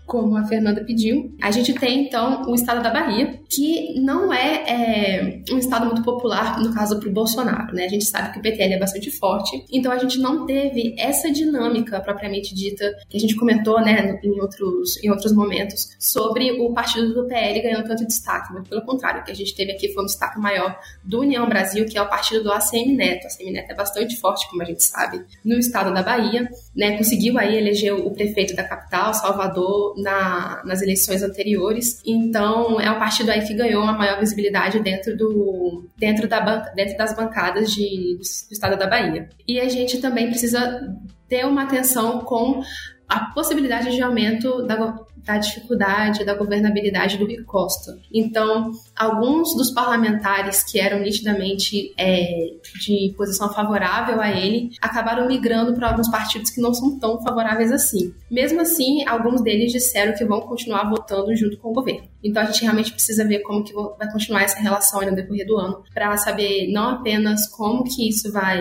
[0.06, 4.64] como a Fernanda pediu, a gente tem então o estado da Bahia, que não é,
[4.68, 7.74] é um estado muito popular, no caso, para o Bolsonaro.
[7.74, 7.84] Né?
[7.84, 11.30] A gente sabe que o PTL é bastante forte, então a gente não teve essa
[11.30, 16.72] dinâmica propriamente dita que a gente comentou né, em, outros, em outros momentos sobre o
[16.72, 18.52] partido do PL ganhando tanto destaque.
[18.52, 21.48] Mas pelo contrário, o que a gente teve aqui foi um destaque maior do União
[21.48, 23.24] Brasil, que é o partido do ACM Neto.
[23.24, 26.48] O ACM Neto é bastante forte, como a gente sabe, no estado da Bahia.
[26.74, 26.96] Né?
[26.96, 32.00] Conseguiu aí eleger o prefeito da capital, Salvador, na, nas eleições anteriores.
[32.04, 36.96] Então, é o partido aí que ganhou a maior visibilidade dentro, do, dentro, da dentro
[36.96, 39.28] das bancadas de, do estado da Bahia.
[39.46, 40.96] E a gente também precisa
[41.28, 42.62] ter uma atenção com
[43.08, 47.98] a possibilidade de aumento da, da dificuldade da governabilidade do Rui Costa.
[48.12, 55.74] Então, alguns dos parlamentares que eram nitidamente é, de posição favorável a ele acabaram migrando
[55.74, 58.14] para alguns partidos que não são tão favoráveis assim.
[58.30, 62.08] Mesmo assim, alguns deles disseram que vão continuar votando junto com o governo.
[62.26, 65.56] Então, a gente realmente precisa ver como que vai continuar essa relação no decorrer do
[65.56, 68.60] ano, para saber não apenas como que isso vai,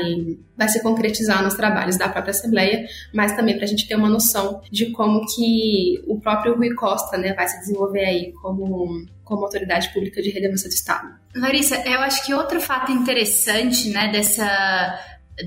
[0.58, 4.10] vai se concretizar nos trabalhos da própria Assembleia, mas também para a gente ter uma
[4.10, 9.44] noção de como que o próprio Rui Costa né, vai se desenvolver aí como como
[9.44, 11.08] autoridade pública de relevância do Estado.
[11.36, 15.00] Larissa, eu acho que outro fato interessante né, dessa,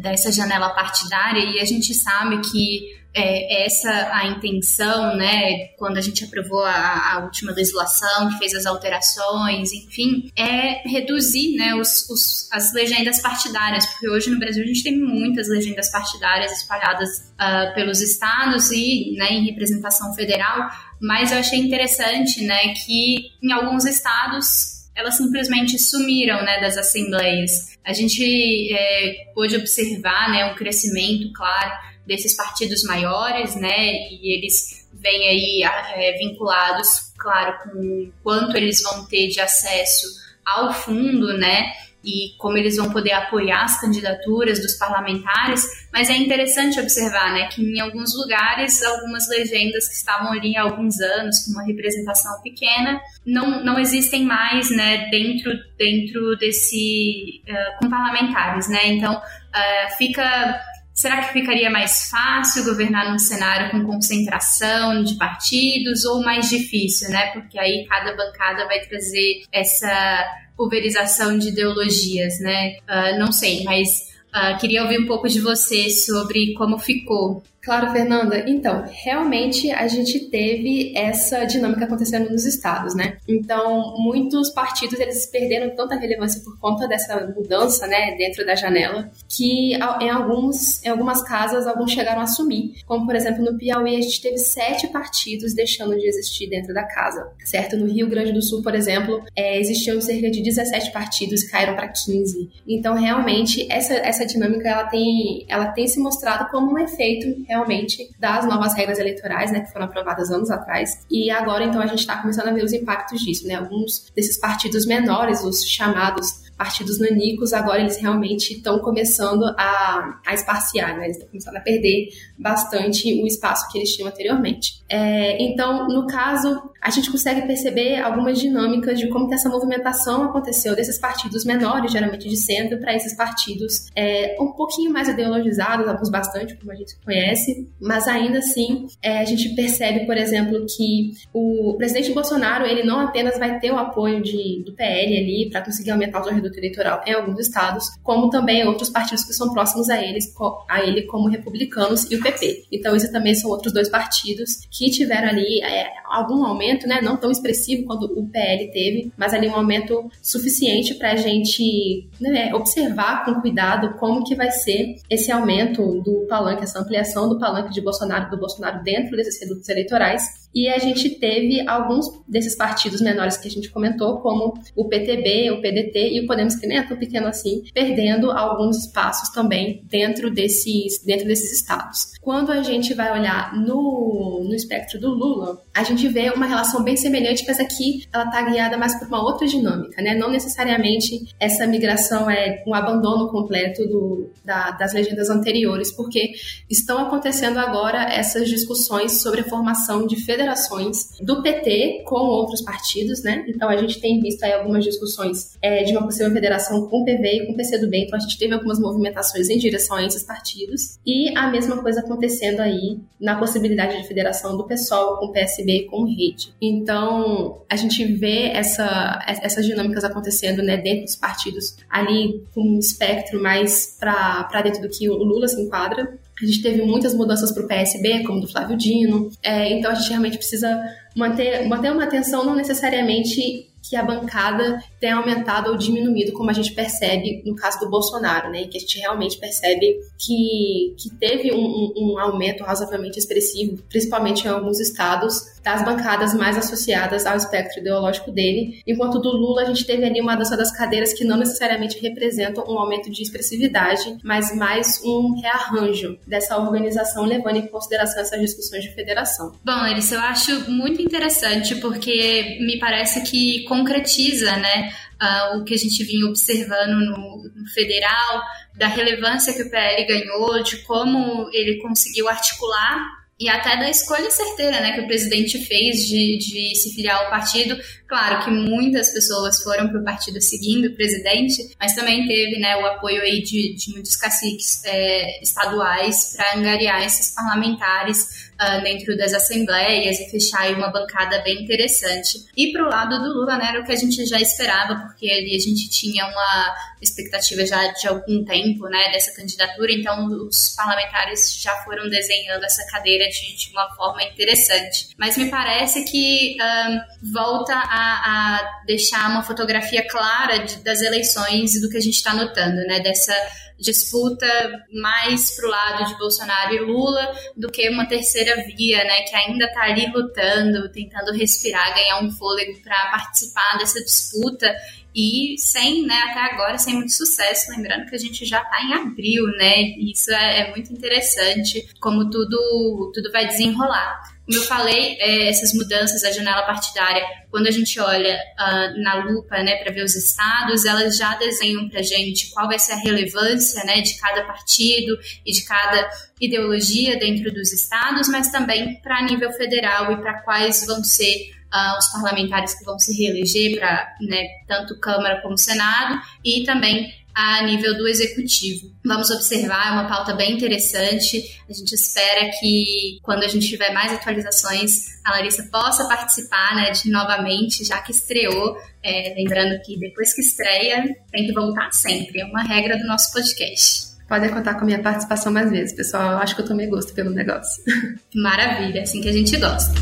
[0.02, 6.00] dessa janela partidária, e a gente sabe que é, essa a intenção, né, quando a
[6.00, 12.08] gente aprovou a, a, última legislação, que fez as alterações, enfim, é reduzir, né, os,
[12.10, 17.08] os, as legendas partidárias, porque hoje no Brasil a gente tem muitas legendas partidárias espalhadas
[17.34, 20.68] uh, pelos estados e, né, em representação federal,
[21.00, 27.78] mas eu achei interessante, né, que em alguns estados elas simplesmente sumiram, né, das assembleias.
[27.84, 31.70] A gente é, pôde observar, né, um crescimento, claro,
[32.08, 35.62] desses partidos maiores, né, e eles vêm aí
[35.94, 40.06] é, vinculados, claro, com quanto eles vão ter de acesso
[40.44, 41.72] ao fundo, né,
[42.04, 47.48] e como eles vão poder apoiar as candidaturas dos parlamentares, mas é interessante observar né,
[47.48, 52.40] que em alguns lugares, algumas legendas que estavam ali há alguns anos, com uma representação
[52.42, 57.42] pequena, não, não existem mais né, dentro, dentro desse.
[57.48, 58.68] Uh, com parlamentares.
[58.68, 58.86] Né?
[58.86, 60.60] Então, uh, fica.
[60.98, 67.08] Será que ficaria mais fácil governar num cenário com concentração de partidos ou mais difícil,
[67.10, 67.30] né?
[67.30, 70.26] Porque aí cada bancada vai trazer essa
[70.56, 72.78] pulverização de ideologias, né?
[72.80, 77.92] Uh, não sei, mas uh, queria ouvir um pouco de você sobre como ficou Claro,
[77.92, 78.44] Fernanda.
[78.48, 83.18] Então, realmente a gente teve essa dinâmica acontecendo nos estados, né?
[83.26, 89.10] Então, muitos partidos eles perderam tanta relevância por conta dessa mudança, né, dentro da janela,
[89.28, 92.74] que em alguns, em algumas casas alguns chegaram a assumir.
[92.86, 96.84] Como por exemplo no Piauí a gente teve sete partidos deixando de existir dentro da
[96.84, 97.76] casa, certo?
[97.76, 101.88] No Rio Grande do Sul, por exemplo, é, existiam cerca de 17 partidos caíram para
[101.88, 102.50] 15.
[102.66, 108.10] Então, realmente essa essa dinâmica ela tem ela tem se mostrado como um efeito realmente
[108.18, 111.06] das novas regras eleitorais, né, que foram aprovadas anos atrás.
[111.10, 113.54] E agora, então, a gente está começando a ver os impactos disso, né?
[113.54, 120.34] Alguns desses partidos menores, os chamados partidos nanicos, agora eles realmente estão começando a, a
[120.34, 121.04] esparciar, né?
[121.04, 124.82] Eles estão começando a perder bastante o espaço que eles tinham anteriormente.
[124.88, 130.24] É, então, no caso, a gente consegue perceber algumas dinâmicas de como que essa movimentação
[130.24, 135.86] aconteceu desses partidos menores, geralmente de centro, para esses partidos é, um pouquinho mais ideologizados,
[135.86, 140.64] alguns bastante, como a gente conhece, mas ainda assim é, a gente percebe, por exemplo,
[140.66, 145.50] que o presidente Bolsonaro ele não apenas vai ter o apoio de, do PL ali
[145.50, 146.26] para conseguir aumentar os
[146.56, 150.32] eleitoral em alguns estados, como também outros partidos que são próximos a eles,
[150.68, 152.64] a ele, como republicanos e o PP.
[152.72, 157.16] Então, isso também são outros dois partidos que tiveram ali é, algum aumento, né, não
[157.16, 162.54] tão expressivo quanto o PL teve, mas ali um aumento suficiente para a gente né,
[162.54, 167.72] observar com cuidado como que vai ser esse aumento do palanque, essa ampliação do palanque
[167.72, 173.00] de Bolsonaro, do Bolsonaro dentro desses redutos eleitorais e a gente teve alguns desses partidos
[173.00, 176.78] menores que a gente comentou, como o PTB, o PDT e o Podemos, que nem
[176.78, 182.12] é tão pequeno assim, perdendo alguns espaços também dentro desses, dentro desses estados.
[182.20, 186.82] Quando a gente vai olhar no, no espectro do Lula, a gente vê uma relação
[186.82, 190.12] bem semelhante, mas aqui ela está guiada mais por uma outra dinâmica, né?
[190.12, 196.32] Não necessariamente essa migração é um abandono completo do, da, das legendas anteriores, porque
[196.68, 203.22] estão acontecendo agora essas discussões sobre a formação de federações do PT com outros partidos,
[203.22, 203.44] né?
[203.46, 207.04] Então a gente tem visto aí algumas discussões é, de uma possível federação com o
[207.04, 210.24] PV e com o PCdoB, então a gente teve algumas movimentações em direção a esses
[210.24, 215.32] partidos e a mesma coisa acontecendo aí na possibilidade de federação do PSOL com o
[215.32, 216.52] PSB e com Rede.
[216.60, 222.78] Então a gente vê essa, essas dinâmicas acontecendo, né, dentro dos partidos ali com um
[222.78, 226.18] espectro mais para dentro do que o Lula se enquadra.
[226.40, 229.30] A gente teve muitas mudanças para o PSB, como do Flávio Dino.
[229.42, 230.80] É, então a gente realmente precisa
[231.16, 236.52] manter, manter uma atenção não necessariamente que a bancada tem aumentado ou diminuído, como a
[236.52, 238.66] gente percebe no caso do Bolsonaro, né?
[238.66, 244.46] Que a gente realmente percebe que, que teve um, um, um aumento razoavelmente expressivo, principalmente
[244.46, 249.64] em alguns estados, das bancadas mais associadas ao espectro ideológico dele, enquanto do Lula a
[249.66, 254.16] gente teve ali uma dança das cadeiras que não necessariamente representam um aumento de expressividade,
[254.24, 259.52] mas mais um rearranjo dessa organização levando em consideração essas discussões de federação.
[259.62, 264.92] Bom, Elis, eu acho muito interessante porque me parece que concretiza, né,
[265.22, 268.42] uh, o que a gente vinha observando no, no federal,
[268.76, 274.30] da relevância que o PL ganhou, de como ele conseguiu articular e até da escolha
[274.30, 277.78] certeira né, que o presidente fez de, de se filiar ao partido.
[278.08, 282.76] Claro que muitas pessoas foram para o partido seguindo o presidente, mas também teve né,
[282.76, 289.16] o apoio aí de, de muitos caciques é, estaduais para angariar esses parlamentares uh, dentro
[289.16, 292.44] das assembleias e fechar aí uma bancada bem interessante.
[292.56, 295.30] E para o lado do Lula, né, era o que a gente já esperava, porque
[295.30, 300.74] ali a gente tinha uma expectativa já de algum tempo, né, dessa candidatura, então os
[300.76, 305.10] parlamentares já foram desenhando essa cadeira de, de uma forma interessante.
[305.16, 311.74] Mas me parece que um, volta a, a, deixar uma fotografia clara de, das eleições
[311.74, 313.34] e do que a gente está notando, né, dessa
[313.78, 314.46] disputa
[314.92, 319.64] mais pro lado de Bolsonaro e Lula do que uma terceira via, né, que ainda
[319.64, 324.74] está ali lutando, tentando respirar, ganhar um fôlego para participar dessa disputa
[325.14, 327.70] e sem, né, até agora, sem muito sucesso.
[327.70, 329.80] Lembrando que a gente já está em abril, né?
[329.98, 334.37] Isso é, é, muito interessante como tudo, tudo vai desenrolar.
[334.48, 339.16] Como eu falei, é, essas mudanças da janela partidária, quando a gente olha uh, na
[339.16, 342.92] lupa né, para ver os estados, elas já desenham para a gente qual vai ser
[342.92, 346.08] a relevância né, de cada partido e de cada
[346.40, 351.98] ideologia dentro dos estados, mas também para nível federal e para quais vão ser uh,
[351.98, 357.62] os parlamentares que vão se reeleger para né, tanto Câmara como Senado e também a
[357.62, 358.90] nível do executivo.
[359.04, 361.40] Vamos observar, é uma pauta bem interessante.
[361.70, 366.90] A gente espera que quando a gente tiver mais atualizações, a Larissa possa participar né,
[366.90, 368.76] de novamente, já que estreou.
[369.04, 372.40] É, lembrando que depois que estreia, tem que voltar sempre.
[372.40, 374.08] É uma regra do nosso podcast.
[374.28, 376.32] Podem contar com a minha participação mais vezes, pessoal.
[376.32, 377.84] Eu acho que eu tomei gosto pelo negócio.
[378.34, 379.94] Maravilha, é assim que a gente gosta.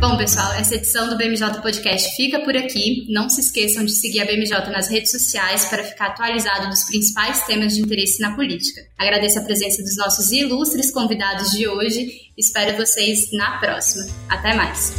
[0.00, 3.04] Bom, pessoal, essa edição do BMJ Podcast fica por aqui.
[3.10, 7.44] Não se esqueçam de seguir a BMJ nas redes sociais para ficar atualizado dos principais
[7.44, 8.80] temas de interesse na política.
[8.96, 12.12] Agradeço a presença dos nossos ilustres convidados de hoje.
[12.34, 14.06] Espero vocês na próxima.
[14.30, 14.94] Até mais.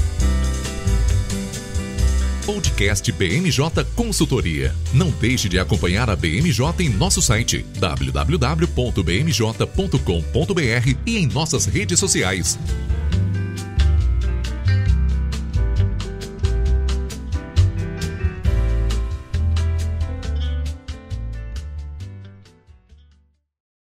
[2.45, 4.71] Podcast BMJ Consultoria.
[4.93, 8.67] Não deixe de acompanhar a BMJ em nosso site www.bmj.com.br
[11.07, 12.59] e em nossas redes sociais.